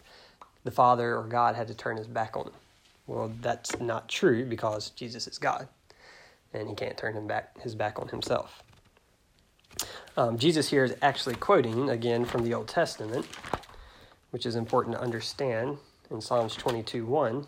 the 0.64 0.70
Father 0.70 1.16
or 1.16 1.24
God 1.24 1.54
had 1.54 1.68
to 1.68 1.74
turn 1.74 1.96
his 1.96 2.06
back 2.06 2.36
on 2.36 2.46
him. 2.46 2.52
Well, 3.06 3.32
that's 3.40 3.80
not 3.80 4.08
true 4.08 4.44
because 4.44 4.90
Jesus 4.90 5.26
is 5.26 5.38
God, 5.38 5.68
and 6.52 6.68
he 6.68 6.74
can't 6.74 6.96
turn 6.96 7.14
him 7.14 7.26
back, 7.26 7.60
his 7.60 7.74
back 7.74 7.98
on 7.98 8.08
himself. 8.08 8.62
Um, 10.16 10.38
Jesus 10.38 10.68
here 10.68 10.84
is 10.84 10.94
actually 11.02 11.36
quoting 11.36 11.90
again 11.90 12.24
from 12.24 12.44
the 12.44 12.54
Old 12.54 12.68
Testament, 12.68 13.26
which 14.30 14.46
is 14.46 14.56
important 14.56 14.96
to 14.96 15.00
understand 15.00 15.78
in 16.10 16.20
Psalms 16.20 16.54
22 16.54 17.06
1. 17.06 17.46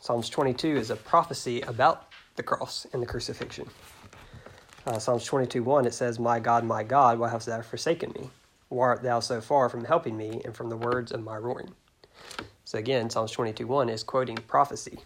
Psalms 0.00 0.28
22 0.28 0.76
is 0.76 0.90
a 0.90 0.96
prophecy 0.96 1.60
about 1.62 2.08
the 2.36 2.42
cross 2.42 2.86
and 2.92 3.00
the 3.00 3.06
crucifixion. 3.06 3.68
Uh, 4.86 4.98
Psalms 4.98 5.24
22 5.24 5.62
1, 5.62 5.86
it 5.86 5.94
says, 5.94 6.18
My 6.18 6.38
God, 6.38 6.64
my 6.64 6.82
God, 6.82 7.18
why 7.18 7.30
hast 7.30 7.46
thou 7.46 7.62
forsaken 7.62 8.12
me? 8.12 8.28
Why 8.74 8.86
art 8.86 9.02
thou 9.04 9.20
so 9.20 9.40
far 9.40 9.68
from 9.68 9.84
helping 9.84 10.16
me 10.16 10.42
and 10.44 10.54
from 10.54 10.68
the 10.68 10.76
words 10.76 11.12
of 11.12 11.22
my 11.22 11.36
roaring? 11.36 11.74
So 12.64 12.76
again, 12.76 13.08
Psalms 13.08 13.30
22 13.30 13.68
1 13.68 13.88
is 13.88 14.02
quoting 14.02 14.36
prophecy. 14.36 14.98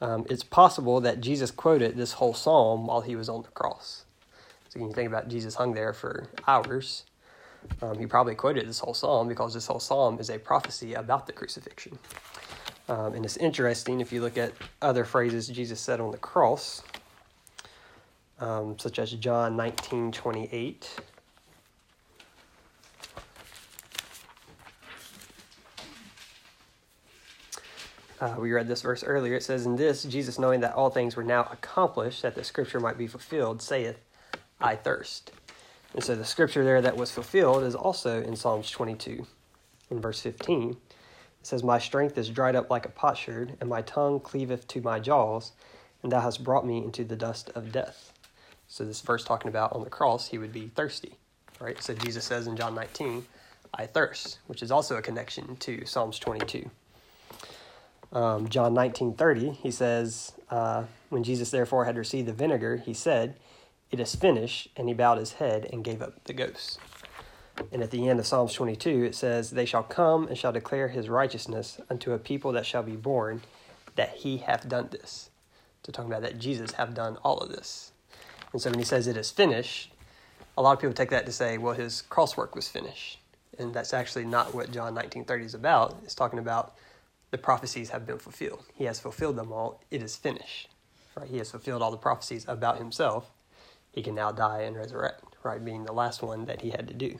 Um, 0.00 0.26
it's 0.28 0.42
possible 0.42 1.00
that 1.00 1.20
Jesus 1.20 1.52
quoted 1.52 1.96
this 1.96 2.14
whole 2.14 2.34
psalm 2.34 2.86
while 2.86 3.02
he 3.02 3.14
was 3.14 3.28
on 3.28 3.42
the 3.42 3.50
cross. 3.50 4.04
So 4.68 4.80
when 4.80 4.88
you 4.88 4.94
think 4.94 5.06
about 5.06 5.28
Jesus 5.28 5.54
hung 5.54 5.74
there 5.74 5.92
for 5.92 6.26
hours, 6.48 7.04
um, 7.80 8.00
he 8.00 8.06
probably 8.06 8.34
quoted 8.34 8.68
this 8.68 8.80
whole 8.80 8.94
psalm 8.94 9.28
because 9.28 9.54
this 9.54 9.68
whole 9.68 9.78
psalm 9.78 10.18
is 10.18 10.28
a 10.28 10.38
prophecy 10.38 10.94
about 10.94 11.28
the 11.28 11.32
crucifixion. 11.32 12.00
Um, 12.88 13.14
and 13.14 13.24
it's 13.24 13.36
interesting 13.36 14.00
if 14.00 14.12
you 14.12 14.20
look 14.20 14.36
at 14.36 14.52
other 14.80 15.04
phrases 15.04 15.46
Jesus 15.46 15.78
said 15.78 16.00
on 16.00 16.10
the 16.10 16.18
cross, 16.18 16.82
um, 18.40 18.76
such 18.76 18.98
as 18.98 19.12
John 19.12 19.56
19 19.56 20.10
28. 20.10 21.00
Uh, 28.22 28.36
we 28.38 28.52
read 28.52 28.68
this 28.68 28.82
verse 28.82 29.02
earlier. 29.02 29.34
It 29.34 29.42
says, 29.42 29.66
In 29.66 29.74
this, 29.74 30.04
Jesus, 30.04 30.38
knowing 30.38 30.60
that 30.60 30.74
all 30.74 30.90
things 30.90 31.16
were 31.16 31.24
now 31.24 31.48
accomplished, 31.50 32.22
that 32.22 32.36
the 32.36 32.44
scripture 32.44 32.78
might 32.78 32.96
be 32.96 33.08
fulfilled, 33.08 33.60
saith, 33.60 33.98
I 34.60 34.76
thirst. 34.76 35.32
And 35.92 36.04
so 36.04 36.14
the 36.14 36.24
scripture 36.24 36.62
there 36.62 36.80
that 36.80 36.96
was 36.96 37.10
fulfilled 37.10 37.64
is 37.64 37.74
also 37.74 38.22
in 38.22 38.36
Psalms 38.36 38.70
22, 38.70 39.26
in 39.90 40.00
verse 40.00 40.20
15. 40.20 40.70
It 40.70 40.76
says, 41.42 41.64
My 41.64 41.80
strength 41.80 42.16
is 42.16 42.28
dried 42.28 42.54
up 42.54 42.70
like 42.70 42.86
a 42.86 42.90
potsherd, 42.90 43.56
and 43.60 43.68
my 43.68 43.82
tongue 43.82 44.20
cleaveth 44.20 44.68
to 44.68 44.80
my 44.80 45.00
jaws, 45.00 45.50
and 46.04 46.12
thou 46.12 46.20
hast 46.20 46.44
brought 46.44 46.64
me 46.64 46.78
into 46.78 47.02
the 47.02 47.16
dust 47.16 47.50
of 47.56 47.72
death. 47.72 48.12
So 48.68 48.84
this 48.84 49.00
verse 49.00 49.24
talking 49.24 49.48
about 49.48 49.72
on 49.72 49.82
the 49.82 49.90
cross, 49.90 50.28
he 50.28 50.38
would 50.38 50.52
be 50.52 50.68
thirsty, 50.68 51.16
right? 51.58 51.82
So 51.82 51.92
Jesus 51.92 52.24
says 52.24 52.46
in 52.46 52.56
John 52.56 52.76
19, 52.76 53.26
I 53.74 53.86
thirst, 53.86 54.38
which 54.46 54.62
is 54.62 54.70
also 54.70 54.96
a 54.96 55.02
connection 55.02 55.56
to 55.56 55.84
Psalms 55.86 56.20
22 56.20 56.70
um, 58.12 58.48
John 58.48 58.74
19:30, 58.74 59.56
he 59.56 59.70
says, 59.70 60.32
uh, 60.50 60.84
when 61.08 61.24
Jesus 61.24 61.50
therefore 61.50 61.84
had 61.84 61.96
received 61.96 62.28
the 62.28 62.32
vinegar, 62.32 62.76
he 62.76 62.94
said, 62.94 63.36
"It 63.90 64.00
is 64.00 64.14
finished," 64.14 64.68
and 64.76 64.88
he 64.88 64.94
bowed 64.94 65.18
his 65.18 65.34
head 65.34 65.68
and 65.72 65.84
gave 65.84 66.02
up 66.02 66.24
the 66.24 66.32
ghost. 66.32 66.78
And 67.70 67.82
at 67.82 67.90
the 67.90 68.08
end 68.08 68.18
of 68.18 68.26
Psalms 68.26 68.54
22, 68.54 69.04
it 69.04 69.14
says, 69.14 69.50
"They 69.50 69.66
shall 69.66 69.82
come 69.82 70.26
and 70.26 70.36
shall 70.36 70.52
declare 70.52 70.88
his 70.88 71.08
righteousness 71.08 71.80
unto 71.90 72.12
a 72.12 72.18
people 72.18 72.52
that 72.52 72.66
shall 72.66 72.82
be 72.82 72.96
born, 72.96 73.42
that 73.94 74.16
he 74.16 74.38
hath 74.38 74.68
done 74.68 74.88
this." 74.90 75.30
So 75.84 75.92
talking 75.92 76.10
about 76.10 76.22
that 76.22 76.38
Jesus 76.38 76.72
have 76.72 76.94
done 76.94 77.16
all 77.24 77.38
of 77.38 77.50
this. 77.50 77.92
And 78.52 78.60
so 78.60 78.70
when 78.70 78.78
he 78.78 78.84
says 78.84 79.06
it 79.06 79.16
is 79.16 79.30
finished, 79.30 79.92
a 80.56 80.62
lot 80.62 80.72
of 80.72 80.80
people 80.80 80.94
take 80.94 81.10
that 81.10 81.26
to 81.26 81.32
say, 81.32 81.58
well, 81.58 81.74
his 81.74 82.02
cross 82.02 82.36
work 82.36 82.54
was 82.54 82.68
finished. 82.68 83.18
And 83.58 83.74
that's 83.74 83.92
actually 83.92 84.24
not 84.24 84.54
what 84.54 84.70
John 84.70 84.94
19:30 84.94 85.44
is 85.44 85.54
about. 85.54 85.96
It's 86.04 86.14
talking 86.14 86.38
about 86.38 86.74
the 87.32 87.38
prophecies 87.38 87.90
have 87.90 88.06
been 88.06 88.18
fulfilled. 88.18 88.62
He 88.74 88.84
has 88.84 89.00
fulfilled 89.00 89.36
them 89.36 89.52
all. 89.52 89.80
It 89.90 90.02
is 90.02 90.16
finished. 90.16 90.68
Right? 91.16 91.28
He 91.28 91.38
has 91.38 91.50
fulfilled 91.50 91.82
all 91.82 91.90
the 91.90 91.96
prophecies 91.96 92.44
about 92.46 92.76
himself. 92.76 93.30
He 93.90 94.02
can 94.02 94.14
now 94.14 94.32
die 94.32 94.60
and 94.60 94.76
resurrect, 94.76 95.24
right? 95.42 95.62
Being 95.62 95.84
the 95.84 95.92
last 95.92 96.22
one 96.22 96.44
that 96.44 96.60
he 96.60 96.70
had 96.70 96.86
to 96.88 96.94
do. 96.94 97.18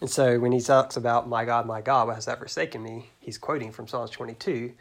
And 0.00 0.08
so 0.08 0.38
when 0.38 0.52
he 0.52 0.60
talks 0.60 0.96
about, 0.96 1.28
My 1.28 1.44
God, 1.44 1.66
my 1.66 1.80
God, 1.80 2.06
why 2.06 2.14
hast 2.14 2.26
thou 2.26 2.36
forsaken 2.36 2.82
me? 2.82 3.10
He's 3.18 3.38
quoting 3.38 3.72
from 3.72 3.88
Psalms 3.88 4.10
22, 4.10 4.72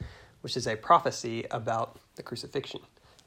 which 0.42 0.56
is 0.56 0.68
a 0.68 0.76
prophecy 0.76 1.46
about 1.50 1.98
the 2.16 2.24
crucifixion, 2.24 2.82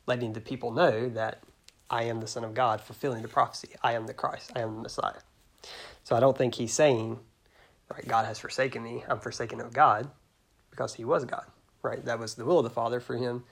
letting 0.07 0.33
the 0.33 0.40
people 0.40 0.71
know 0.71 1.09
that 1.09 1.43
I 1.90 2.05
am 2.05 2.21
the 2.21 2.29
Son 2.29 2.45
of 2.45 2.55
God, 2.55 2.81
fulfilling 2.81 3.23
the 3.23 3.29
prophecy. 3.29 3.71
I 3.83 3.95
am 3.95 4.07
the 4.07 4.14
Christ. 4.14 4.52
I 4.55 4.61
am 4.61 4.76
the 4.76 4.83
Messiah. 4.83 5.21
So 6.05 6.14
I 6.14 6.21
don't 6.21 6.38
think 6.38 6.55
he's 6.55 6.73
saying, 6.73 7.19
right, 7.93 8.07
God 8.07 8.26
has 8.26 8.38
forsaken 8.38 8.85
me. 8.85 9.02
I'm 9.09 9.19
forsaken 9.19 9.61
of 9.61 9.73
God 9.73 10.09
because 10.71 10.95
he 10.95 11.05
was 11.05 11.25
God, 11.25 11.45
right? 11.83 12.05
That 12.05 12.19
was 12.19 12.35
the 12.35 12.45
will 12.45 12.59
of 12.59 12.65
the 12.65 12.71
Father 12.71 13.00
for 13.00 13.17
him 13.17 13.45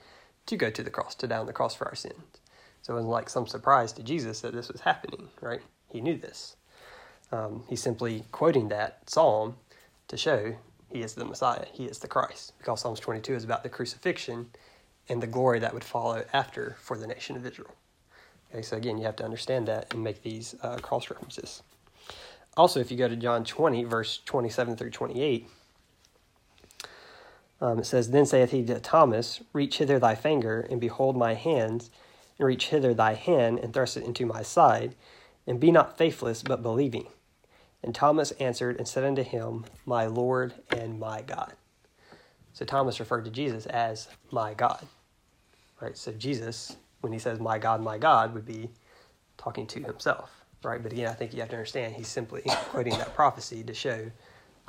to 0.45 0.57
go 0.57 0.69
to 0.69 0.83
the 0.83 0.89
cross, 0.89 1.15
to 1.15 1.27
die 1.27 1.37
on 1.37 1.45
the 1.45 1.53
cross 1.53 1.75
for 1.75 1.87
our 1.87 1.95
sins. 1.95 2.39
So 2.81 2.93
it 2.93 2.95
wasn't 2.95 3.11
like 3.11 3.29
some 3.29 3.47
surprise 3.47 3.91
to 3.93 4.03
Jesus 4.03 4.41
that 4.41 4.53
this 4.53 4.69
was 4.69 4.81
happening, 4.81 5.29
right? 5.41 5.61
He 5.91 6.01
knew 6.01 6.17
this. 6.17 6.55
Um, 7.31 7.63
he's 7.67 7.81
simply 7.81 8.25
quoting 8.31 8.69
that 8.69 9.09
psalm 9.09 9.57
to 10.07 10.17
show 10.17 10.55
he 10.91 11.01
is 11.01 11.13
the 11.13 11.25
Messiah, 11.25 11.65
he 11.71 11.85
is 11.85 11.99
the 11.99 12.07
Christ, 12.07 12.53
because 12.57 12.81
Psalms 12.81 12.99
22 12.99 13.35
is 13.35 13.43
about 13.43 13.61
the 13.61 13.69
crucifixion 13.69 14.49
and 15.07 15.21
the 15.21 15.27
glory 15.27 15.59
that 15.59 15.73
would 15.73 15.83
follow 15.83 16.23
after 16.33 16.77
for 16.79 16.97
the 16.97 17.05
nation 17.05 17.35
of 17.35 17.45
Israel. 17.45 17.75
Okay, 18.51 18.63
so 18.63 18.77
again, 18.77 18.97
you 18.97 19.05
have 19.05 19.15
to 19.17 19.23
understand 19.23 19.67
that 19.67 19.93
and 19.93 20.03
make 20.03 20.23
these 20.23 20.55
uh, 20.63 20.77
cross 20.77 21.11
references. 21.11 21.61
Also, 22.57 22.79
if 22.79 22.89
you 22.89 22.97
go 22.97 23.07
to 23.07 23.15
John 23.15 23.43
20, 23.43 23.83
verse 23.83 24.21
27 24.25 24.75
through 24.75 24.89
28, 24.89 25.47
um, 27.61 27.79
it 27.79 27.85
says, 27.85 28.11
Then 28.11 28.25
saith 28.25 28.51
he 28.51 28.65
to 28.65 28.79
Thomas, 28.79 29.41
Reach 29.53 29.77
hither 29.77 29.99
thy 29.99 30.15
finger, 30.15 30.65
and 30.69 30.79
behold 30.79 31.17
my 31.17 31.33
hands, 31.33 31.89
and 32.37 32.47
reach 32.47 32.67
hither 32.67 32.93
thy 32.93 33.13
hand, 33.13 33.59
and 33.59 33.73
thrust 33.73 33.97
it 33.97 34.05
into 34.05 34.25
my 34.25 34.41
side, 34.41 34.95
and 35.45 35.59
be 35.59 35.71
not 35.71 35.97
faithless, 35.97 36.43
but 36.43 36.63
believing. 36.63 37.07
And 37.83 37.95
Thomas 37.95 38.31
answered 38.31 38.77
and 38.77 38.87
said 38.87 39.03
unto 39.03 39.23
him, 39.23 39.65
My 39.85 40.05
Lord 40.05 40.53
and 40.69 40.99
my 40.99 41.21
God. 41.21 41.53
So 42.53 42.65
Thomas 42.65 42.99
referred 42.99 43.25
to 43.25 43.31
Jesus 43.31 43.65
as 43.67 44.09
my 44.31 44.53
God. 44.53 44.85
Right? 45.81 45.97
So 45.97 46.11
Jesus, 46.11 46.75
when 47.01 47.13
he 47.13 47.19
says 47.19 47.39
my 47.39 47.57
God, 47.57 47.81
my 47.81 47.97
God, 47.97 48.33
would 48.33 48.45
be 48.45 48.69
talking 49.37 49.65
to 49.67 49.79
himself. 49.79 50.43
Right? 50.61 50.83
But 50.83 50.91
again, 50.91 51.07
I 51.07 51.13
think 51.13 51.33
you 51.33 51.39
have 51.39 51.49
to 51.49 51.55
understand 51.55 51.95
he's 51.95 52.09
simply 52.09 52.41
quoting 52.47 52.97
that 52.97 53.15
prophecy 53.15 53.63
to 53.63 53.73
show 53.73 54.11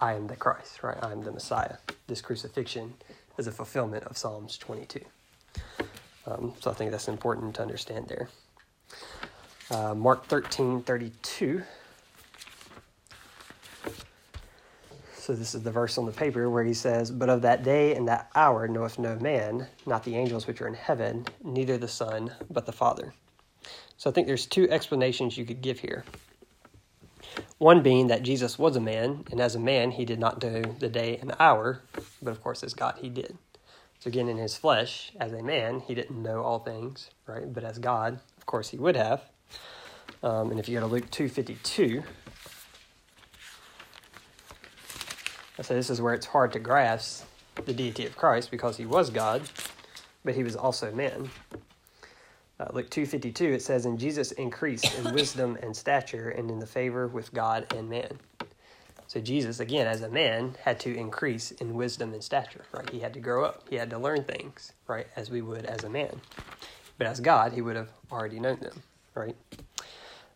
I 0.01 0.15
am 0.15 0.27
the 0.27 0.37
Christ, 0.37 0.83
right? 0.83 0.97
I 1.03 1.13
am 1.13 1.23
the 1.23 1.33
Messiah. 1.33 1.77
This 2.07 2.23
crucifixion 2.23 2.95
is 3.39 3.47
a 3.47 3.53
fulfillment 3.53 4.05
of 4.05 4.17
Psalms 4.17 4.57
22. 4.59 5.01
Um, 6.27 6.55
so 6.61 6.71
I 6.71 6.75
think 6.75 6.91
that's 6.91 7.09
important 7.09 7.55
to 7.57 7.63
understand 7.63 8.09
there. 8.09 8.29
Uh, 9.71 9.95
Mark 9.95 10.27
13 10.27 10.83
32 10.83 11.63
So 15.31 15.35
this 15.35 15.55
is 15.55 15.63
the 15.63 15.71
verse 15.71 15.99
on 15.99 16.07
the 16.07 16.13
paper 16.13 16.49
where 16.49 16.65
he 16.65 16.75
says, 16.75 17.11
But 17.11 17.29
of 17.29 17.43
that 17.43 17.63
day 17.63 17.95
and 17.95 18.09
that 18.09 18.31
hour 18.35 18.67
knoweth 18.67 18.99
no 18.99 19.17
man, 19.17 19.69
not 19.87 20.03
the 20.03 20.17
angels 20.17 20.47
which 20.47 20.63
are 20.63 20.67
in 20.67 20.75
heaven, 20.75 21.27
neither 21.45 21.77
the 21.77 21.87
Son, 21.87 22.33
but 22.51 22.65
the 22.65 22.73
Father. 22.73 23.13
So 23.99 24.09
I 24.09 24.13
think 24.13 24.27
there's 24.27 24.47
two 24.47 24.69
explanations 24.71 25.37
you 25.37 25.45
could 25.45 25.61
give 25.61 25.79
here. 25.79 26.05
One 27.59 27.83
being 27.83 28.07
that 28.09 28.23
Jesus 28.23 28.59
was 28.59 28.77
a 28.77 28.81
man, 28.81 29.25
and 29.31 29.41
as 29.41 29.55
a 29.55 29.61
man, 29.61 29.93
he 29.93 30.05
did 30.05 30.19
not 30.19 30.43
know 30.43 30.63
the 30.63 30.89
day 30.89 31.17
and 31.19 31.31
the 31.31 31.43
hour, 31.43 31.83
but 32.23 32.31
of 32.31 32.43
course, 32.43 32.63
as 32.63 32.75
God, 32.75 32.97
he 33.01 33.09
did. 33.09 33.37
So 33.99 34.09
again, 34.09 34.29
in 34.29 34.39
his 34.39 34.57
flesh, 34.57 35.13
as 35.21 35.33
a 35.33 35.43
man, 35.43 35.81
he 35.81 35.95
didn't 35.95 36.23
know 36.23 36.43
all 36.43 36.61
things, 36.61 37.11
right? 37.27 37.53
But 37.53 37.65
as 37.65 37.79
God, 37.79 38.21
of 38.39 38.47
course, 38.47 38.71
he 38.71 38.79
would 38.79 38.97
have. 38.97 39.23
Um, 40.23 40.51
and 40.51 40.59
if 40.59 40.69
you 40.69 40.81
go 40.81 40.87
to 40.87 40.93
Luke 40.93 41.11
2.52, 41.11 42.03
I 45.59 45.63
say 45.63 45.75
this 45.75 45.91
is 45.91 46.01
where 46.01 46.15
it's 46.15 46.27
hard 46.27 46.53
to 46.55 46.59
grasp 46.59 47.27
the 47.67 47.75
deity 47.75 48.07
of 48.07 48.17
Christ 48.17 48.51
because 48.51 48.79
he 48.79 48.87
was 48.87 49.11
God, 49.11 49.43
but 50.25 50.35
he 50.35 50.43
was 50.43 50.57
also 50.57 50.91
man. 50.93 51.31
Uh, 52.61 52.67
Luke 52.75 52.91
2.52, 52.91 53.55
it 53.55 53.63
says, 53.63 53.87
And 53.87 53.99
Jesus 53.99 54.33
increased 54.33 54.95
in 54.99 55.15
wisdom 55.15 55.57
and 55.63 55.75
stature 55.75 56.29
and 56.29 56.51
in 56.51 56.59
the 56.59 56.67
favor 56.67 57.09
with 57.09 57.33
God 57.33 57.73
and 57.75 57.89
man. 57.89 58.19
So 59.07 59.21
Jesus, 59.21 59.59
again, 59.59 59.87
as 59.87 60.03
a 60.03 60.11
man, 60.11 60.57
had 60.63 60.79
to 60.81 60.95
increase 60.95 61.53
in 61.53 61.75
wisdom 61.75 62.13
and 62.13 62.23
stature, 62.23 62.65
right? 62.73 62.89
He 62.91 63.01
had 63.01 63.15
to 63.15 63.21
grow 63.21 63.45
up. 63.45 63.65
He 63.71 63.77
had 63.77 63.91
to 63.91 63.99
learn 63.99 64.25
things, 64.25 64.73
right, 64.87 65.07
as 65.17 65.31
we 65.31 65.41
would 65.41 65.65
as 65.65 65.83
a 65.83 65.89
man. 65.89 66.21
But 66.99 67.07
as 67.07 67.19
God, 67.21 67.55
he 67.55 67.63
would 67.63 67.77
have 67.77 67.89
already 68.13 68.39
known 68.39 68.61
them, 68.61 68.83
right? 69.15 69.35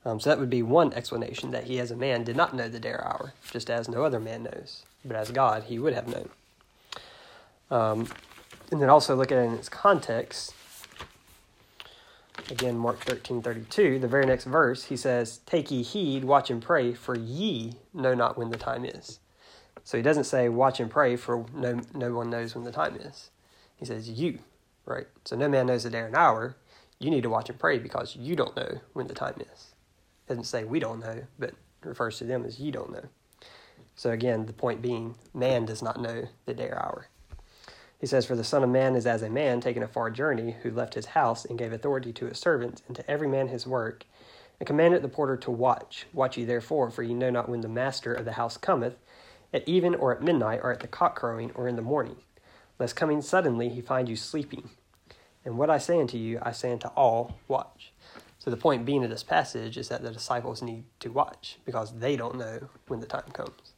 Um, 0.05 0.19
so 0.19 0.31
that 0.31 0.41
would 0.41 0.51
be 0.51 0.63
one 0.63 0.95
explanation 0.95 1.51
that 1.51 1.65
he, 1.65 1.79
as 1.79 1.91
a 1.91 1.97
man, 1.97 2.25
did 2.25 2.37
not 2.37 2.55
know 2.55 2.69
the 2.69 2.81
day 2.81 2.91
or 2.91 3.05
hour, 3.05 3.35
just 3.51 3.69
as 3.69 3.89
no 3.89 4.03
other 4.03 4.19
man 4.19 4.45
knows 4.45 4.85
but 5.05 5.17
as 5.17 5.31
God, 5.31 5.65
he 5.65 5.79
would 5.79 5.93
have 5.93 6.09
known. 6.09 6.29
Um, 7.71 8.09
and 8.71 8.81
then 8.81 8.89
also 8.89 9.15
look 9.15 9.31
at 9.31 9.39
it 9.39 9.43
in 9.43 9.55
its 9.55 9.69
context. 9.69 10.55
Again, 12.51 12.77
Mark 12.77 13.01
thirteen 13.01 13.41
thirty 13.41 13.63
two, 13.71 13.99
the 13.99 14.07
very 14.09 14.27
next 14.27 14.45
verse, 14.45 14.85
he 14.85 14.97
says, 14.97 15.39
Take 15.47 15.71
ye 15.71 15.83
heed, 15.83 16.25
watch 16.25 16.51
and 16.51 16.63
pray, 16.63 16.93
for 16.93 17.17
ye 17.17 17.79
know 17.95 18.15
not 18.15 18.37
when 18.37 18.51
the 18.51 18.59
time 18.59 18.85
is. 18.85 19.19
So 19.83 19.97
he 19.97 20.03
doesn't 20.03 20.25
say, 20.25 20.49
Watch 20.51 20.79
and 20.79 20.91
pray, 20.91 21.17
for 21.17 21.47
no, 21.55 21.81
no 21.95 22.13
one 22.13 22.29
knows 22.29 22.55
when 22.55 22.65
the 22.65 22.73
time 22.73 22.97
is. 22.97 23.31
He 23.77 23.87
says, 23.87 24.11
You, 24.11 24.41
right? 24.85 25.07
So 25.25 25.37
no 25.37 25.49
man 25.49 25.67
knows 25.67 25.85
the 25.85 25.91
day 25.91 26.01
or 26.01 26.07
an 26.07 26.17
hour. 26.17 26.57
You 26.99 27.11
need 27.11 27.23
to 27.23 27.31
watch 27.31 27.49
and 27.49 27.59
pray 27.59 27.79
because 27.79 28.15
you 28.15 28.37
don't 28.37 28.57
know 28.57 28.81
when 28.93 29.07
the 29.07 29.15
time 29.15 29.41
is. 29.41 29.75
Doesn't 30.29 30.45
say 30.45 30.65
we 30.65 30.81
don't 30.81 31.01
know, 31.01 31.25
but 31.39 31.55
refers 31.83 32.19
to 32.19 32.25
them 32.25 32.45
as 32.45 32.61
you 32.61 32.71
don't 32.71 32.93
know. 32.93 33.05
So 33.97 34.11
again, 34.11 34.47
the 34.47 34.53
point 34.53 34.83
being, 34.83 35.17
man 35.33 35.65
does 35.65 35.83
not 35.83 36.01
know 36.01 36.29
the 36.47 36.55
day 36.55 36.69
or 36.69 36.79
hour. 36.79 37.09
He 38.05 38.09
says, 38.09 38.27
For 38.27 38.37
the 38.37 38.45
Son 38.45 38.63
of 38.63 38.69
Man 38.69 38.97
is 38.97 39.07
as 39.07 39.23
a 39.23 39.31
man 39.31 39.63
taking 39.63 39.83
a 39.83 39.89
far 39.89 40.11
journey, 40.11 40.57
who 40.63 40.71
left 40.71 40.93
his 40.93 41.07
house 41.07 41.47
and 41.47 41.59
gave 41.59 41.73
authority 41.73 42.13
to 42.13 42.27
his 42.27 42.39
servants, 42.39 42.83
and 42.87 42.95
to 42.97 43.11
every 43.11 43.27
man 43.27 43.49
his 43.49 43.67
work, 43.67 44.05
and 44.61 44.67
commanded 44.67 45.01
the 45.01 45.09
porter 45.09 45.39
to 45.39 45.51
watch. 45.51 46.05
Watch 46.13 46.37
ye 46.37 46.45
therefore, 46.45 46.91
for 46.91 47.03
ye 47.03 47.15
know 47.15 47.31
not 47.31 47.49
when 47.49 47.63
the 47.63 47.67
master 47.67 48.13
of 48.13 48.27
the 48.27 48.33
house 48.33 48.59
cometh, 48.59 48.99
at 49.55 49.67
even 49.67 49.95
or 49.95 50.15
at 50.15 50.23
midnight, 50.23 50.61
or 50.63 50.71
at 50.71 50.81
the 50.81 50.87
cock 50.87 51.17
crowing, 51.17 51.51
or 51.55 51.67
in 51.67 51.77
the 51.77 51.81
morning, 51.81 52.17
lest 52.79 52.95
coming 52.95 53.23
suddenly 53.23 53.71
he 53.71 53.81
find 53.81 54.07
you 54.07 54.17
sleeping. 54.17 54.69
And 55.43 55.57
what 55.57 55.71
I 55.71 55.79
say 55.79 55.99
unto 55.99 56.19
you, 56.19 56.41
I 56.43 56.53
say 56.53 56.73
unto 56.73 56.89
all, 56.89 57.39
watch. 57.49 57.91
So 58.39 58.51
the 58.51 58.59
point 58.59 58.85
being 58.85 59.03
of 59.03 59.09
this 59.09 59.23
passage 59.23 59.79
is 59.79 59.89
that 59.89 60.03
the 60.03 60.13
disciples 60.13 60.61
need 60.61 60.85
to 61.01 61.11
watch 61.11 61.57
because 61.65 62.01
they 62.01 62.17
don't 62.17 62.37
know 62.37 62.69
when 62.87 63.01
the 63.01 63.07
time 63.07 63.31
comes. 63.33 63.74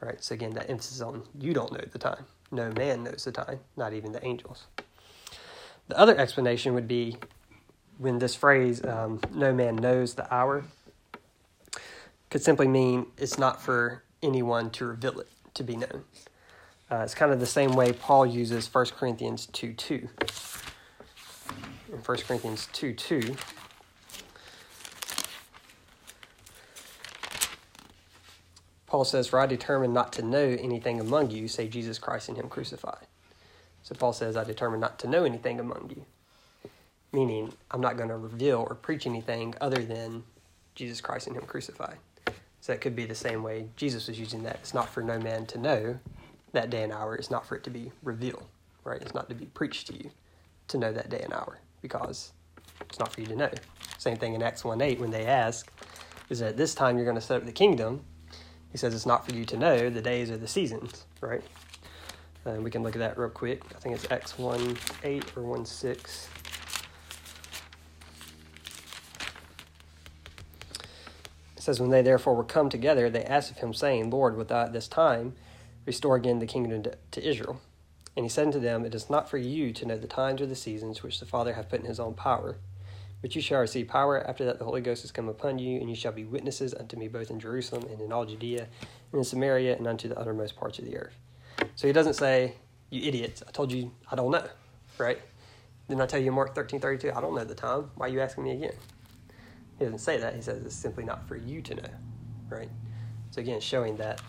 Right? 0.00 0.22
So 0.22 0.34
again, 0.34 0.52
that 0.54 0.70
emphasis 0.70 1.00
on 1.00 1.22
you 1.38 1.52
don't 1.52 1.72
know 1.72 1.84
the 1.90 1.98
time. 1.98 2.24
No 2.50 2.70
man 2.72 3.04
knows 3.04 3.24
the 3.24 3.32
time, 3.32 3.60
not 3.76 3.92
even 3.92 4.12
the 4.12 4.24
angels. 4.24 4.66
The 5.88 5.98
other 5.98 6.16
explanation 6.16 6.74
would 6.74 6.88
be 6.88 7.16
when 7.98 8.18
this 8.18 8.34
phrase, 8.34 8.84
um, 8.84 9.20
no 9.34 9.52
man 9.52 9.76
knows 9.76 10.14
the 10.14 10.32
hour, 10.32 10.64
could 12.30 12.42
simply 12.42 12.68
mean 12.68 13.06
it's 13.16 13.38
not 13.38 13.60
for 13.60 14.02
anyone 14.22 14.70
to 14.70 14.86
reveal 14.86 15.18
it, 15.20 15.28
to 15.54 15.64
be 15.64 15.76
known. 15.76 16.04
Uh, 16.90 16.96
it's 16.96 17.14
kind 17.14 17.32
of 17.32 17.40
the 17.40 17.46
same 17.46 17.72
way 17.72 17.92
Paul 17.92 18.24
uses 18.24 18.72
1 18.72 18.86
Corinthians 18.98 19.46
2 19.52 19.72
2. 19.74 20.08
In 21.92 21.98
1 21.98 22.18
Corinthians 22.18 22.68
2 22.72 22.92
2, 22.94 23.36
Paul 28.88 29.04
says, 29.04 29.28
For 29.28 29.38
I 29.38 29.46
determined 29.46 29.94
not 29.94 30.12
to 30.14 30.22
know 30.22 30.56
anything 30.60 30.98
among 30.98 31.30
you 31.30 31.46
save 31.46 31.70
Jesus 31.70 31.98
Christ 31.98 32.28
and 32.28 32.36
Him 32.36 32.48
crucified. 32.48 33.06
So 33.82 33.94
Paul 33.94 34.12
says, 34.12 34.36
I 34.36 34.44
determined 34.44 34.80
not 34.80 34.98
to 35.00 35.06
know 35.06 35.24
anything 35.24 35.60
among 35.60 35.92
you. 35.94 36.04
Meaning, 37.12 37.52
I'm 37.70 37.80
not 37.80 37.96
going 37.96 38.08
to 38.08 38.16
reveal 38.16 38.66
or 38.68 38.74
preach 38.74 39.06
anything 39.06 39.54
other 39.60 39.82
than 39.82 40.24
Jesus 40.74 41.00
Christ 41.00 41.26
and 41.26 41.36
Him 41.36 41.44
crucified. 41.44 41.98
So 42.60 42.72
that 42.72 42.80
could 42.80 42.96
be 42.96 43.04
the 43.04 43.14
same 43.14 43.42
way 43.42 43.68
Jesus 43.76 44.08
was 44.08 44.18
using 44.18 44.42
that. 44.42 44.56
It's 44.56 44.74
not 44.74 44.88
for 44.88 45.02
no 45.02 45.18
man 45.18 45.46
to 45.46 45.58
know 45.58 45.98
that 46.52 46.70
day 46.70 46.82
and 46.82 46.92
hour. 46.92 47.14
It's 47.14 47.30
not 47.30 47.46
for 47.46 47.56
it 47.56 47.64
to 47.64 47.70
be 47.70 47.92
revealed, 48.02 48.44
right? 48.84 49.00
It's 49.00 49.14
not 49.14 49.28
to 49.28 49.34
be 49.34 49.46
preached 49.46 49.86
to 49.88 49.94
you 49.94 50.10
to 50.68 50.78
know 50.78 50.92
that 50.92 51.08
day 51.08 51.20
and 51.22 51.32
hour 51.32 51.58
because 51.82 52.32
it's 52.82 52.98
not 52.98 53.12
for 53.12 53.20
you 53.20 53.26
to 53.28 53.36
know. 53.36 53.50
Same 53.98 54.16
thing 54.16 54.34
in 54.34 54.42
Acts 54.42 54.64
1 54.64 54.80
8 54.80 54.98
when 54.98 55.10
they 55.10 55.26
ask, 55.26 55.70
is 56.30 56.40
that 56.40 56.56
this 56.56 56.74
time 56.74 56.96
you're 56.96 57.06
going 57.06 57.16
to 57.16 57.22
set 57.22 57.38
up 57.38 57.46
the 57.46 57.52
kingdom 57.52 58.04
says 58.78 58.94
it's 58.94 59.04
not 59.04 59.26
for 59.26 59.34
you 59.34 59.44
to 59.44 59.56
know 59.56 59.90
the 59.90 60.00
days 60.00 60.30
or 60.30 60.38
the 60.38 60.48
seasons, 60.48 61.04
right? 61.20 61.42
And 62.44 62.64
we 62.64 62.70
can 62.70 62.82
look 62.82 62.96
at 62.96 63.00
that 63.00 63.18
real 63.18 63.28
quick. 63.28 63.62
I 63.76 63.78
think 63.78 63.94
it's 63.94 64.10
Acts 64.10 64.38
one 64.38 64.78
8 65.04 65.36
or 65.36 65.42
1 65.42 65.66
6. 65.66 66.28
It 71.56 71.62
says, 71.62 71.80
When 71.80 71.90
they 71.90 72.02
therefore 72.02 72.34
were 72.34 72.44
come 72.44 72.70
together, 72.70 73.10
they 73.10 73.24
asked 73.24 73.50
of 73.50 73.58
him, 73.58 73.74
saying, 73.74 74.10
Lord, 74.10 74.36
wilt 74.36 74.48
this 74.72 74.88
time 74.88 75.34
restore 75.84 76.16
again 76.16 76.38
the 76.38 76.46
kingdom 76.46 76.84
to 77.10 77.28
Israel? 77.28 77.60
And 78.16 78.24
he 78.24 78.30
said 78.30 78.46
unto 78.46 78.60
them, 78.60 78.84
It 78.84 78.94
is 78.94 79.10
not 79.10 79.28
for 79.28 79.38
you 79.38 79.72
to 79.74 79.86
know 79.86 79.98
the 79.98 80.06
times 80.06 80.40
or 80.40 80.46
the 80.46 80.56
seasons 80.56 81.02
which 81.02 81.20
the 81.20 81.26
Father 81.26 81.52
hath 81.52 81.68
put 81.68 81.80
in 81.80 81.86
his 81.86 82.00
own 82.00 82.14
power 82.14 82.56
but 83.20 83.34
you 83.34 83.42
shall 83.42 83.60
receive 83.60 83.88
power 83.88 84.24
after 84.28 84.44
that 84.44 84.58
the 84.58 84.64
Holy 84.64 84.80
Ghost 84.80 85.02
has 85.02 85.10
come 85.10 85.28
upon 85.28 85.58
you, 85.58 85.80
and 85.80 85.88
you 85.88 85.96
shall 85.96 86.12
be 86.12 86.24
witnesses 86.24 86.74
unto 86.74 86.96
me 86.96 87.08
both 87.08 87.30
in 87.30 87.40
Jerusalem 87.40 87.84
and 87.90 88.00
in 88.00 88.12
all 88.12 88.24
Judea 88.24 88.68
and 89.12 89.18
in 89.18 89.24
Samaria 89.24 89.76
and 89.76 89.86
unto 89.86 90.08
the 90.08 90.18
uttermost 90.18 90.56
parts 90.56 90.78
of 90.78 90.84
the 90.84 90.96
earth. 90.96 91.16
So 91.74 91.86
he 91.86 91.92
doesn't 91.92 92.14
say, 92.14 92.54
You 92.90 93.02
idiots, 93.08 93.42
I 93.46 93.50
told 93.50 93.72
you 93.72 93.92
I 94.10 94.16
don't 94.16 94.30
know, 94.30 94.46
right? 94.98 95.18
Didn't 95.88 96.02
I 96.02 96.06
tell 96.06 96.20
you 96.20 96.30
Mark 96.30 96.54
thirteen 96.54 96.80
thirty 96.80 96.98
two, 96.98 97.12
I 97.14 97.20
don't 97.20 97.34
know 97.34 97.44
the 97.44 97.54
time. 97.54 97.90
Why 97.96 98.06
are 98.06 98.10
you 98.10 98.20
asking 98.20 98.44
me 98.44 98.52
again? 98.52 98.74
He 99.78 99.84
doesn't 99.84 100.00
say 100.00 100.18
that. 100.18 100.34
He 100.34 100.42
says 100.42 100.64
it's 100.64 100.74
simply 100.74 101.04
not 101.04 101.26
for 101.26 101.36
you 101.36 101.62
to 101.62 101.74
know, 101.74 101.88
right? 102.48 102.68
So 103.30 103.40
again, 103.40 103.60
showing 103.60 103.96
that 103.96 104.20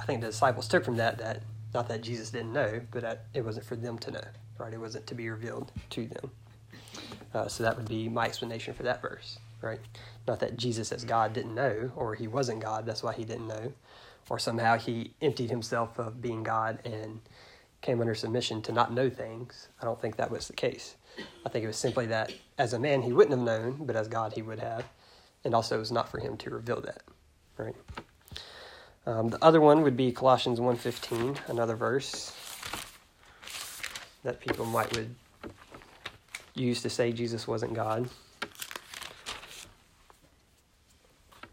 I 0.00 0.04
think 0.04 0.20
the 0.20 0.28
disciples 0.28 0.68
took 0.68 0.84
from 0.84 0.96
that 0.96 1.18
that 1.18 1.42
not 1.74 1.88
that 1.88 2.02
Jesus 2.02 2.30
didn't 2.30 2.52
know, 2.52 2.80
but 2.90 3.02
that 3.02 3.26
it 3.34 3.44
wasn't 3.44 3.66
for 3.66 3.76
them 3.76 3.98
to 3.98 4.10
know, 4.10 4.24
right? 4.58 4.72
It 4.72 4.78
wasn't 4.80 5.06
to 5.08 5.14
be 5.14 5.28
revealed 5.28 5.72
to 5.90 6.06
them. 6.06 6.30
Uh, 7.34 7.46
so 7.46 7.62
that 7.62 7.76
would 7.76 7.88
be 7.88 8.08
my 8.08 8.26
explanation 8.26 8.74
for 8.74 8.82
that 8.84 9.02
verse, 9.02 9.38
right? 9.60 9.80
Not 10.26 10.40
that 10.40 10.56
Jesus 10.56 10.92
as 10.92 11.04
God 11.04 11.32
didn't 11.32 11.54
know, 11.54 11.92
or 11.94 12.14
he 12.14 12.26
wasn't 12.26 12.60
God, 12.60 12.86
that's 12.86 13.02
why 13.02 13.12
he 13.12 13.24
didn't 13.24 13.48
know, 13.48 13.72
or 14.30 14.38
somehow 14.38 14.78
he 14.78 15.12
emptied 15.20 15.50
himself 15.50 15.98
of 15.98 16.22
being 16.22 16.42
God 16.42 16.78
and 16.84 17.20
came 17.80 18.00
under 18.00 18.14
submission 18.14 18.62
to 18.62 18.72
not 18.72 18.92
know 18.92 19.08
things. 19.10 19.68
I 19.80 19.84
don't 19.84 20.00
think 20.00 20.16
that 20.16 20.30
was 20.30 20.48
the 20.48 20.54
case. 20.54 20.96
I 21.44 21.48
think 21.48 21.64
it 21.64 21.68
was 21.68 21.76
simply 21.76 22.06
that 22.06 22.32
as 22.56 22.72
a 22.72 22.78
man 22.78 23.02
he 23.02 23.12
wouldn't 23.12 23.36
have 23.36 23.44
known, 23.44 23.84
but 23.86 23.96
as 23.96 24.08
God 24.08 24.32
he 24.32 24.42
would 24.42 24.58
have, 24.58 24.84
and 25.44 25.54
also 25.54 25.76
it 25.76 25.80
was 25.80 25.92
not 25.92 26.08
for 26.08 26.18
him 26.18 26.36
to 26.38 26.50
reveal 26.50 26.80
that, 26.80 27.02
right? 27.56 27.76
Um, 29.06 29.28
the 29.28 29.42
other 29.42 29.60
one 29.60 29.82
would 29.82 29.96
be 29.96 30.12
Colossians 30.12 30.60
1.15, 30.60 31.48
another 31.48 31.76
verse 31.76 32.34
that 34.24 34.40
people 34.40 34.66
might 34.66 34.94
would 34.96 35.14
use 36.58 36.82
to 36.82 36.90
say 36.90 37.12
Jesus 37.12 37.46
wasn't 37.46 37.74
God. 37.74 38.08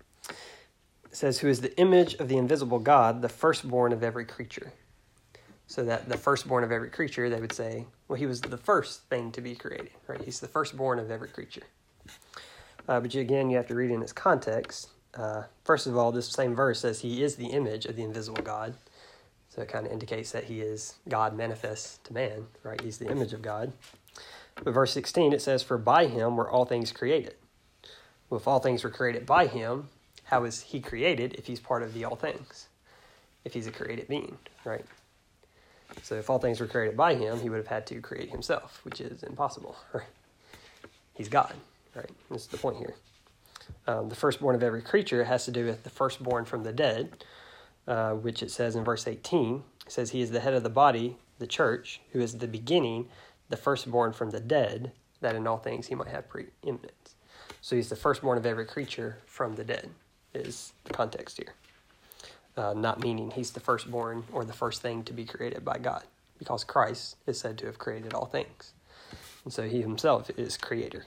It 0.10 1.18
says, 1.18 1.40
Who 1.40 1.48
is 1.48 1.62
the 1.62 1.78
image 1.80 2.16
of 2.16 2.28
the 2.28 2.38
invisible 2.38 2.80
God, 2.80 3.22
the 3.22 3.30
firstborn 3.30 3.94
of 3.94 4.04
every 4.04 4.26
creature. 4.26 4.74
So 5.68 5.84
that 5.84 6.08
the 6.08 6.18
firstborn 6.18 6.64
of 6.64 6.72
every 6.72 6.90
creature, 6.90 7.30
they 7.30 7.42
would 7.42 7.54
say, 7.54 7.86
well, 8.08 8.20
he 8.20 8.28
was 8.28 8.40
the 8.40 8.58
first 8.58 9.02
thing 9.10 9.32
to 9.32 9.42
be 9.42 9.56
created, 9.56 9.90
right? 10.08 10.22
He's 10.22 10.40
the 10.40 10.48
firstborn 10.48 11.00
of 11.00 11.10
every 11.10 11.30
creature. 11.30 11.64
Uh, 12.88 13.00
but 13.00 13.14
you, 13.14 13.22
again, 13.22 13.50
you 13.50 13.58
have 13.58 13.68
to 13.68 13.76
read 13.76 13.90
in 13.90 14.02
its 14.02 14.14
context. 14.14 14.90
Uh, 15.16 15.44
first 15.64 15.88
of 15.88 15.98
all, 15.98 16.12
this 16.12 16.28
same 16.28 16.54
verse 16.54 16.82
says 16.82 17.02
he 17.02 17.24
is 17.24 17.36
the 17.36 17.48
image 17.48 17.86
of 17.86 17.96
the 17.96 18.04
invisible 18.04 18.44
God. 18.44 18.76
So 19.50 19.62
it 19.62 19.70
kind 19.70 19.86
of 19.88 19.92
indicates 19.92 20.32
that 20.32 20.44
he 20.44 20.60
is 20.62 20.96
God 21.08 21.36
manifest 21.36 22.04
to 22.06 22.14
man, 22.14 22.46
right? 22.64 22.80
He's 22.80 22.98
the 22.98 23.10
image 23.10 23.34
of 23.34 23.42
God. 23.42 23.72
But 24.64 24.74
verse 24.74 24.94
16, 24.94 25.34
it 25.34 25.42
says, 25.42 25.64
For 25.64 25.78
by 25.78 26.08
him 26.08 26.38
were 26.38 26.50
all 26.50 26.66
things 26.66 26.92
created. 26.92 27.36
Well, 28.30 28.40
if 28.40 28.48
all 28.48 28.60
things 28.60 28.84
were 28.84 28.90
created 28.90 29.26
by 29.26 29.48
him, 29.48 29.90
how 30.26 30.44
is 30.44 30.62
he 30.62 30.80
created 30.80 31.36
if 31.36 31.46
he's 31.46 31.60
part 31.60 31.84
of 31.84 31.94
the 31.94 32.06
all 32.06 32.16
things? 32.16 32.68
If 33.44 33.54
he's 33.54 33.68
a 33.68 33.72
created 33.72 34.08
being, 34.08 34.38
right? 34.64 34.86
So 36.02 36.16
if 36.16 36.30
all 36.30 36.40
things 36.40 36.60
were 36.60 36.68
created 36.68 36.98
by 36.98 37.16
him, 37.16 37.40
he 37.40 37.50
would 37.50 37.58
have 37.58 37.68
had 37.68 37.86
to 37.88 38.02
create 38.02 38.32
himself, 38.32 38.80
which 38.84 39.02
is 39.02 39.24
impossible, 39.24 39.76
right? 39.94 40.04
He's 41.14 41.30
God, 41.30 41.54
right? 41.96 42.10
This 42.32 42.44
is 42.44 42.48
the 42.48 42.58
point 42.58 42.78
here. 42.78 42.96
Um, 43.88 44.10
the 44.10 44.16
firstborn 44.16 44.56
of 44.56 44.64
every 44.64 44.82
creature 44.82 45.24
has 45.24 45.46
to 45.46 45.52
do 45.52 45.66
with 45.66 45.84
the 45.84 45.90
firstborn 45.90 46.46
from 46.46 46.64
the 46.64 46.74
dead, 46.74 47.24
uh, 47.88 48.14
which 48.14 48.44
it 48.44 48.52
says 48.52 48.76
in 48.76 48.84
verse 48.84 49.08
18. 49.08 49.64
It 49.86 49.92
says, 49.92 50.12
He 50.12 50.22
is 50.22 50.32
the 50.32 50.40
head 50.40 50.54
of 50.54 50.64
the 50.64 50.70
body, 50.70 51.18
the 51.40 51.48
church, 51.48 52.02
who 52.12 52.20
is 52.20 52.38
the 52.38 52.48
beginning, 52.48 53.08
the 53.50 53.58
firstborn 53.58 54.14
from 54.14 54.32
the 54.32 54.40
dead, 54.40 54.92
that 55.22 55.36
in 55.36 55.48
all 55.48 55.58
things 55.58 55.88
he 55.88 55.96
might 55.96 56.08
have 56.08 56.30
preeminence. 56.30 57.16
So 57.62 57.76
he's 57.76 57.90
the 57.90 57.96
firstborn 57.96 58.38
of 58.38 58.46
every 58.46 58.66
creature 58.66 59.20
from 59.26 59.56
the 59.56 59.64
dead, 59.64 59.90
is 60.34 60.74
the 60.84 60.94
context 60.94 61.38
here 61.38 61.54
uh, 62.58 62.74
not 62.74 63.00
meaning 63.00 63.32
he's 63.32 63.52
the 63.52 63.60
firstborn 63.60 64.24
or 64.32 64.46
the 64.46 64.54
first 64.54 64.82
thing 64.82 65.04
to 65.04 65.14
be 65.14 65.26
created 65.26 65.66
by 65.66 65.78
God, 65.78 66.04
because 66.40 66.64
Christ 66.64 67.18
is 67.28 67.40
said 67.40 67.58
to 67.60 67.66
have 67.66 67.78
created 67.78 68.14
all 68.14 68.26
things. 68.26 68.74
And 69.44 69.54
so 69.54 69.64
he 69.64 69.82
himself 69.82 70.30
is 70.38 70.58
creator. 70.58 71.06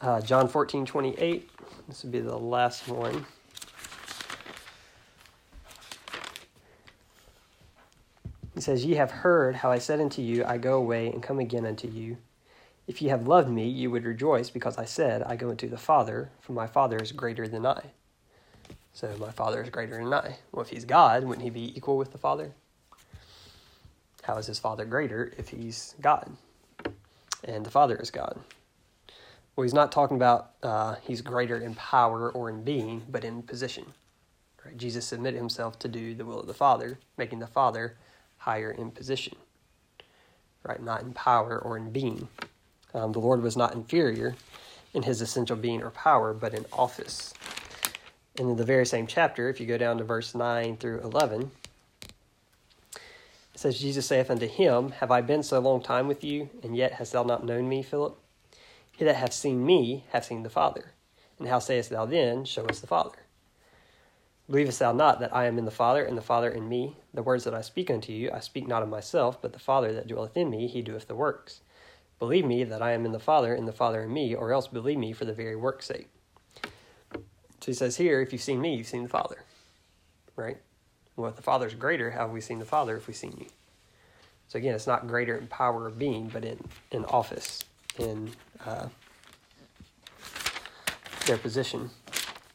Uh, 0.00 0.20
John 0.20 0.48
14, 0.48 0.84
28, 0.84 1.50
this 1.88 2.02
would 2.02 2.12
be 2.12 2.20
the 2.20 2.36
last 2.36 2.88
one. 2.88 3.24
Says, 8.64 8.84
Ye 8.84 8.94
have 8.94 9.10
heard 9.10 9.56
how 9.56 9.70
I 9.70 9.78
said 9.78 10.00
unto 10.00 10.22
you, 10.22 10.44
I 10.44 10.58
go 10.58 10.74
away 10.76 11.08
and 11.08 11.22
come 11.22 11.38
again 11.38 11.66
unto 11.66 11.86
you. 11.86 12.16
If 12.86 13.00
ye 13.00 13.08
have 13.08 13.28
loved 13.28 13.48
me, 13.48 13.68
ye 13.68 13.86
would 13.86 14.04
rejoice, 14.04 14.50
because 14.50 14.76
I 14.76 14.84
said, 14.84 15.22
I 15.22 15.36
go 15.36 15.50
unto 15.50 15.68
the 15.68 15.78
Father, 15.78 16.30
for 16.40 16.52
my 16.52 16.66
Father 16.66 16.98
is 16.98 17.12
greater 17.12 17.46
than 17.46 17.64
I. 17.64 17.92
So 18.92 19.14
my 19.18 19.30
Father 19.30 19.62
is 19.62 19.70
greater 19.70 19.96
than 19.96 20.12
I. 20.12 20.36
Well, 20.52 20.62
if 20.62 20.70
he's 20.70 20.84
God, 20.84 21.24
wouldn't 21.24 21.44
he 21.44 21.50
be 21.50 21.76
equal 21.76 21.96
with 21.96 22.12
the 22.12 22.18
Father? 22.18 22.52
How 24.22 24.36
is 24.36 24.46
his 24.46 24.58
Father 24.58 24.84
greater 24.84 25.32
if 25.36 25.48
he's 25.48 25.94
God? 26.00 26.30
And 27.44 27.64
the 27.64 27.70
Father 27.70 27.96
is 27.96 28.10
God. 28.10 28.38
Well, 29.56 29.62
he's 29.62 29.74
not 29.74 29.92
talking 29.92 30.16
about 30.16 30.52
uh, 30.62 30.96
he's 31.02 31.20
greater 31.20 31.58
in 31.58 31.74
power 31.74 32.30
or 32.30 32.48
in 32.48 32.64
being, 32.64 33.02
but 33.08 33.24
in 33.24 33.42
position. 33.42 33.84
Right? 34.64 34.76
Jesus 34.76 35.04
submitted 35.04 35.36
himself 35.38 35.78
to 35.80 35.88
do 35.88 36.14
the 36.14 36.24
will 36.24 36.40
of 36.40 36.46
the 36.46 36.54
Father, 36.54 36.98
making 37.18 37.40
the 37.40 37.46
Father 37.46 37.96
higher 38.44 38.70
in 38.70 38.90
position. 38.90 39.36
Right? 40.62 40.82
Not 40.82 41.02
in 41.02 41.12
power 41.12 41.58
or 41.58 41.76
in 41.76 41.90
being. 41.90 42.28
Um, 42.94 43.12
the 43.12 43.18
Lord 43.18 43.42
was 43.42 43.56
not 43.56 43.74
inferior 43.74 44.36
in 44.94 45.02
his 45.02 45.20
essential 45.20 45.56
being 45.56 45.82
or 45.82 45.90
power, 45.90 46.32
but 46.32 46.54
in 46.54 46.64
office 46.72 47.34
and 48.36 48.50
in 48.50 48.56
the 48.56 48.64
very 48.64 48.84
same 48.84 49.06
chapter, 49.06 49.48
if 49.48 49.60
you 49.60 49.66
go 49.66 49.78
down 49.78 49.98
to 49.98 50.04
verse 50.04 50.34
9 50.34 50.76
through 50.76 51.00
11, 51.00 51.52
it 52.92 53.00
says, 53.54 53.78
Jesus 53.78 54.06
saith 54.06 54.30
unto 54.30 54.48
him, 54.48 54.90
Have 54.92 55.12
I 55.12 55.20
been 55.20 55.44
so 55.44 55.60
long 55.60 55.80
time 55.80 56.08
with 56.08 56.24
you, 56.24 56.50
and 56.62 56.76
yet 56.76 56.94
hast 56.94 57.12
thou 57.12 57.22
not 57.22 57.44
known 57.44 57.68
me, 57.68 57.82
Philip? 57.82 58.18
He 58.96 59.04
that 59.04 59.16
hath 59.16 59.32
seen 59.32 59.64
me 59.64 60.04
hath 60.10 60.24
seen 60.24 60.42
the 60.42 60.50
Father. 60.50 60.92
And 61.38 61.48
how 61.48 61.60
sayest 61.60 61.90
thou 61.90 62.06
then, 62.06 62.44
Show 62.44 62.66
us 62.66 62.80
the 62.80 62.86
Father? 62.88 63.18
Believest 64.48 64.78
thou 64.78 64.92
not 64.92 65.20
that 65.20 65.34
I 65.34 65.46
am 65.46 65.58
in 65.58 65.64
the 65.64 65.70
Father, 65.70 66.04
and 66.04 66.18
the 66.18 66.22
Father 66.22 66.50
in 66.50 66.68
me? 66.68 66.96
The 67.14 67.22
words 67.22 67.44
that 67.44 67.54
I 67.54 67.62
speak 67.62 67.90
unto 67.90 68.12
you, 68.12 68.30
I 68.30 68.40
speak 68.40 68.68
not 68.68 68.82
of 68.82 68.90
myself, 68.90 69.40
but 69.40 69.54
the 69.54 69.58
Father 69.58 69.92
that 69.94 70.06
dwelleth 70.06 70.36
in 70.36 70.50
me, 70.50 70.66
he 70.66 70.82
doeth 70.82 71.08
the 71.08 71.14
works. 71.14 71.62
Believe 72.18 72.44
me 72.44 72.62
that 72.64 72.82
I 72.82 72.92
am 72.92 73.06
in 73.06 73.12
the 73.12 73.18
Father, 73.18 73.54
and 73.54 73.66
the 73.66 73.72
Father 73.72 74.02
in 74.02 74.12
me, 74.12 74.34
or 74.34 74.52
else 74.52 74.68
believe 74.68 74.98
me 74.98 75.12
for 75.12 75.24
the 75.24 75.32
very 75.32 75.56
work's 75.56 75.86
sake. 75.86 76.08
So 76.62 77.66
he 77.66 77.72
says 77.72 77.96
here, 77.96 78.20
if 78.20 78.32
you've 78.32 78.42
seen 78.42 78.60
me, 78.60 78.76
you've 78.76 78.86
seen 78.86 79.04
the 79.04 79.08
Father. 79.08 79.44
Right? 80.36 80.58
Well, 81.16 81.30
if 81.30 81.36
the 81.36 81.42
Father's 81.42 81.74
greater, 81.74 82.10
how 82.10 82.20
have 82.20 82.30
we 82.30 82.42
seen 82.42 82.58
the 82.58 82.66
Father 82.66 82.96
if 82.98 83.06
we've 83.06 83.16
seen 83.16 83.36
you? 83.38 83.46
So 84.48 84.58
again, 84.58 84.74
it's 84.74 84.86
not 84.86 85.06
greater 85.06 85.38
in 85.38 85.46
power 85.46 85.86
of 85.86 85.98
being, 85.98 86.28
but 86.28 86.44
in, 86.44 86.58
in 86.90 87.06
office, 87.06 87.60
in 87.98 88.32
uh, 88.66 88.88
their 91.26 91.38
position. 91.38 91.90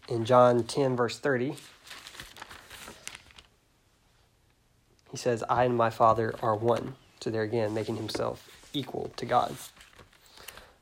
In 0.07 0.25
John 0.25 0.63
10, 0.63 0.95
verse 0.95 1.17
30, 1.17 1.55
he 5.11 5.17
says, 5.17 5.43
I 5.49 5.63
and 5.65 5.75
my 5.75 5.89
Father 5.89 6.35
are 6.41 6.55
one. 6.55 6.95
So 7.19 7.29
there 7.29 7.43
again, 7.43 7.73
making 7.73 7.97
himself 7.97 8.49
equal 8.73 9.11
to 9.17 9.25
God. 9.25 9.55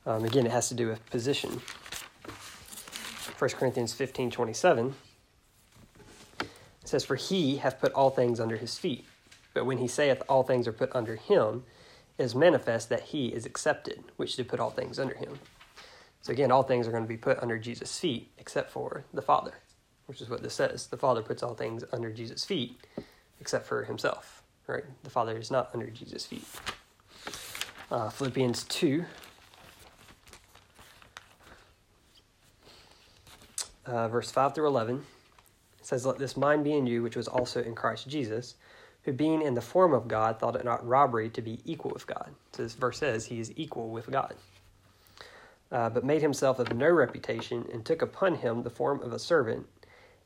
Um, 0.05 0.23
again, 0.23 0.45
it 0.45 0.51
has 0.51 0.69
to 0.69 0.75
do 0.75 0.87
with 0.87 1.05
position. 1.09 1.61
1 3.37 3.49
Corinthians 3.51 3.93
15 3.93 4.31
27, 4.31 4.95
says, 6.83 7.05
For 7.05 7.15
he 7.15 7.57
hath 7.57 7.79
put 7.79 7.93
all 7.93 8.09
things 8.09 8.39
under 8.39 8.57
his 8.57 8.77
feet. 8.77 9.05
But 9.53 9.65
when 9.65 9.77
he 9.77 9.87
saith 9.87 10.21
all 10.29 10.43
things 10.43 10.67
are 10.67 10.73
put 10.73 10.95
under 10.95 11.15
him, 11.15 11.63
it 12.17 12.23
is 12.23 12.35
manifest 12.35 12.89
that 12.89 13.03
he 13.03 13.27
is 13.27 13.45
accepted, 13.45 14.03
which 14.15 14.35
did 14.35 14.47
put 14.47 14.59
all 14.59 14.71
things 14.71 14.99
under 14.99 15.15
him. 15.15 15.39
So 16.21 16.31
again, 16.31 16.51
all 16.51 16.63
things 16.63 16.87
are 16.87 16.91
going 16.91 17.03
to 17.03 17.07
be 17.07 17.17
put 17.17 17.39
under 17.39 17.57
Jesus' 17.57 17.99
feet, 17.99 18.31
except 18.37 18.71
for 18.71 19.05
the 19.13 19.21
Father, 19.21 19.53
which 20.07 20.21
is 20.21 20.29
what 20.29 20.41
this 20.41 20.55
says. 20.55 20.87
The 20.87 20.97
Father 20.97 21.21
puts 21.21 21.43
all 21.43 21.53
things 21.53 21.83
under 21.93 22.11
Jesus' 22.11 22.43
feet, 22.43 22.79
except 23.39 23.65
for 23.65 23.83
himself. 23.83 24.43
Right? 24.67 24.83
The 25.03 25.09
Father 25.09 25.37
is 25.37 25.49
not 25.49 25.69
under 25.73 25.87
Jesus' 25.87 26.25
feet. 26.25 26.45
Uh, 27.89 28.09
Philippians 28.09 28.65
2, 28.65 29.05
uh, 33.85 34.07
verse 34.09 34.29
5 34.29 34.55
through 34.55 34.67
11. 34.67 35.05
It 35.79 35.85
says, 35.85 36.05
Let 36.05 36.17
this 36.17 36.35
mind 36.35 36.65
be 36.65 36.73
in 36.73 36.85
you, 36.85 37.01
which 37.01 37.15
was 37.15 37.29
also 37.29 37.63
in 37.63 37.75
Christ 37.75 38.09
Jesus, 38.09 38.55
who 39.03 39.13
being 39.13 39.41
in 39.41 39.53
the 39.53 39.61
form 39.61 39.93
of 39.93 40.09
God 40.09 40.37
thought 40.37 40.57
it 40.57 40.65
not 40.65 40.85
robbery 40.85 41.29
to 41.29 41.41
be 41.41 41.61
equal 41.63 41.91
with 41.91 42.05
God. 42.05 42.35
So 42.51 42.63
this 42.63 42.73
verse 42.73 42.97
says 42.97 43.25
he 43.25 43.39
is 43.39 43.53
equal 43.55 43.89
with 43.89 44.11
God. 44.11 44.35
Uh, 45.71 45.89
but 45.89 46.03
made 46.03 46.21
himself 46.21 46.59
of 46.59 46.73
no 46.73 46.89
reputation, 46.89 47.65
and 47.71 47.85
took 47.85 48.01
upon 48.01 48.35
him 48.35 48.63
the 48.63 48.69
form 48.69 49.01
of 49.01 49.13
a 49.13 49.19
servant, 49.19 49.65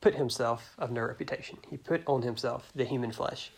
Put 0.00 0.14
himself 0.14 0.74
of 0.78 0.90
no 0.90 1.02
reputation. 1.02 1.58
He 1.68 1.76
put 1.76 2.02
on 2.06 2.22
himself 2.22 2.70
the 2.74 2.84
human 2.84 3.12
flesh. 3.12 3.50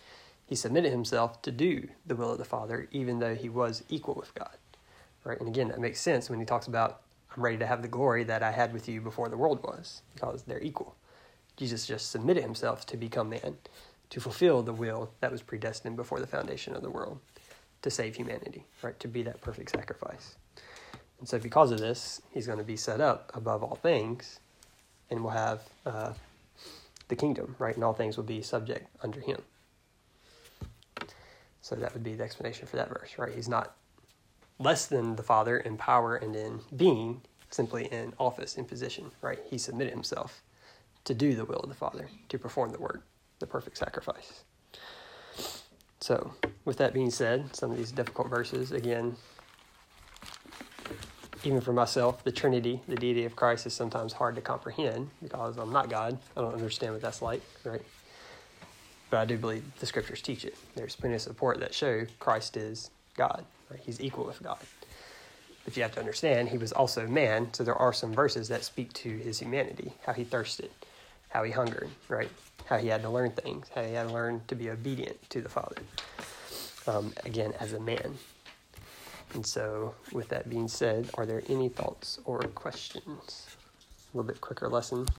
He 0.46 0.54
submitted 0.54 0.90
himself 0.90 1.42
to 1.42 1.52
do 1.52 1.88
the 2.06 2.16
will 2.16 2.32
of 2.32 2.38
the 2.38 2.44
Father, 2.44 2.88
even 2.90 3.18
though 3.18 3.34
he 3.34 3.48
was 3.48 3.84
equal 3.88 4.14
with 4.14 4.34
God. 4.34 4.56
Right? 5.22 5.38
And 5.38 5.48
again, 5.48 5.68
that 5.68 5.80
makes 5.80 6.00
sense 6.00 6.30
when 6.30 6.40
he 6.40 6.46
talks 6.46 6.66
about, 6.66 7.02
I'm 7.36 7.42
ready 7.42 7.58
to 7.58 7.66
have 7.66 7.82
the 7.82 7.88
glory 7.88 8.24
that 8.24 8.42
I 8.42 8.50
had 8.50 8.72
with 8.72 8.88
you 8.88 9.00
before 9.00 9.28
the 9.28 9.36
world 9.36 9.62
was, 9.62 10.02
because 10.14 10.42
they're 10.42 10.62
equal. 10.62 10.96
Jesus 11.56 11.86
just 11.86 12.10
submitted 12.10 12.42
himself 12.42 12.86
to 12.86 12.96
become 12.96 13.28
man, 13.28 13.58
to 14.08 14.20
fulfill 14.20 14.62
the 14.62 14.72
will 14.72 15.10
that 15.20 15.30
was 15.30 15.42
predestined 15.42 15.96
before 15.96 16.20
the 16.20 16.26
foundation 16.26 16.74
of 16.74 16.82
the 16.82 16.90
world 16.90 17.20
to 17.82 17.90
save 17.90 18.16
humanity, 18.16 18.64
right? 18.82 18.98
To 19.00 19.08
be 19.08 19.22
that 19.22 19.40
perfect 19.40 19.70
sacrifice. 19.70 20.36
And 21.18 21.28
so, 21.28 21.38
because 21.38 21.70
of 21.70 21.78
this, 21.78 22.22
he's 22.32 22.46
going 22.46 22.58
to 22.58 22.64
be 22.64 22.76
set 22.76 23.00
up 23.00 23.30
above 23.34 23.62
all 23.62 23.76
things 23.76 24.40
and 25.10 25.22
we'll 25.22 25.32
have 25.32 25.60
uh, 25.84 26.12
the 27.10 27.16
kingdom, 27.16 27.56
right? 27.58 27.74
And 27.74 27.84
all 27.84 27.92
things 27.92 28.16
will 28.16 28.24
be 28.24 28.40
subject 28.40 28.88
under 29.02 29.20
him. 29.20 29.42
So, 31.60 31.76
that 31.76 31.92
would 31.92 32.02
be 32.02 32.14
the 32.14 32.24
explanation 32.24 32.66
for 32.66 32.76
that 32.76 32.88
verse, 32.88 33.18
right? 33.18 33.34
He's 33.34 33.48
not 33.48 33.76
less 34.58 34.86
than 34.86 35.16
the 35.16 35.22
Father 35.22 35.58
in 35.58 35.76
power 35.76 36.16
and 36.16 36.34
in 36.34 36.60
being, 36.74 37.20
simply 37.50 37.84
in 37.86 38.14
office, 38.18 38.56
in 38.56 38.64
position, 38.64 39.10
right? 39.20 39.38
He 39.50 39.58
submitted 39.58 39.92
himself 39.92 40.42
to 41.04 41.14
do 41.14 41.34
the 41.34 41.44
will 41.44 41.60
of 41.60 41.68
the 41.68 41.74
Father, 41.74 42.08
to 42.30 42.38
perform 42.38 42.70
the 42.72 42.78
work, 42.80 43.02
the 43.40 43.46
perfect 43.46 43.76
sacrifice. 43.76 44.44
So, 46.00 46.32
with 46.64 46.78
that 46.78 46.94
being 46.94 47.10
said, 47.10 47.54
some 47.54 47.70
of 47.70 47.76
these 47.76 47.92
difficult 47.92 48.30
verses, 48.30 48.72
again, 48.72 49.16
even 51.44 51.60
for 51.60 51.72
myself, 51.72 52.22
the 52.24 52.32
Trinity, 52.32 52.80
the 52.88 52.96
deity 52.96 53.24
of 53.24 53.36
Christ, 53.36 53.66
is 53.66 53.72
sometimes 53.72 54.12
hard 54.12 54.34
to 54.36 54.40
comprehend 54.40 55.10
because 55.22 55.56
I'm 55.56 55.72
not 55.72 55.88
God. 55.88 56.18
I 56.36 56.40
don't 56.40 56.54
understand 56.54 56.92
what 56.92 57.02
that's 57.02 57.22
like, 57.22 57.42
right? 57.64 57.82
But 59.10 59.18
I 59.18 59.24
do 59.24 59.36
believe 59.36 59.64
the 59.80 59.86
scriptures 59.86 60.22
teach 60.22 60.44
it. 60.44 60.56
There's 60.74 60.96
plenty 60.96 61.16
of 61.16 61.22
support 61.22 61.60
that 61.60 61.74
show 61.74 62.06
Christ 62.18 62.56
is 62.56 62.90
God, 63.16 63.44
right? 63.70 63.80
He's 63.80 64.00
equal 64.00 64.24
with 64.24 64.42
God. 64.42 64.58
But 65.64 65.76
you 65.76 65.82
have 65.82 65.92
to 65.92 66.00
understand, 66.00 66.48
he 66.48 66.58
was 66.58 66.72
also 66.72 67.06
man, 67.06 67.52
so 67.52 67.64
there 67.64 67.74
are 67.74 67.92
some 67.92 68.12
verses 68.12 68.48
that 68.48 68.64
speak 68.64 68.92
to 68.94 69.08
his 69.08 69.38
humanity, 69.38 69.92
how 70.06 70.12
he 70.12 70.24
thirsted, 70.24 70.70
how 71.28 71.42
he 71.42 71.52
hungered, 71.52 71.88
right? 72.08 72.30
How 72.66 72.78
he 72.78 72.88
had 72.88 73.02
to 73.02 73.10
learn 73.10 73.32
things, 73.32 73.66
how 73.74 73.82
he 73.82 73.94
had 73.94 74.08
to 74.08 74.14
learn 74.14 74.42
to 74.48 74.54
be 74.54 74.70
obedient 74.70 75.28
to 75.30 75.40
the 75.40 75.48
Father. 75.48 75.76
Um, 76.86 77.12
again, 77.24 77.52
as 77.60 77.72
a 77.72 77.80
man. 77.80 78.16
And 79.34 79.46
so, 79.46 79.94
with 80.12 80.28
that 80.30 80.50
being 80.50 80.68
said, 80.68 81.08
are 81.14 81.24
there 81.26 81.42
any 81.48 81.68
thoughts 81.68 82.18
or 82.24 82.40
questions? 82.40 83.46
A 84.12 84.16
little 84.16 84.26
bit 84.26 84.40
quicker 84.40 84.68
lesson 84.68 85.08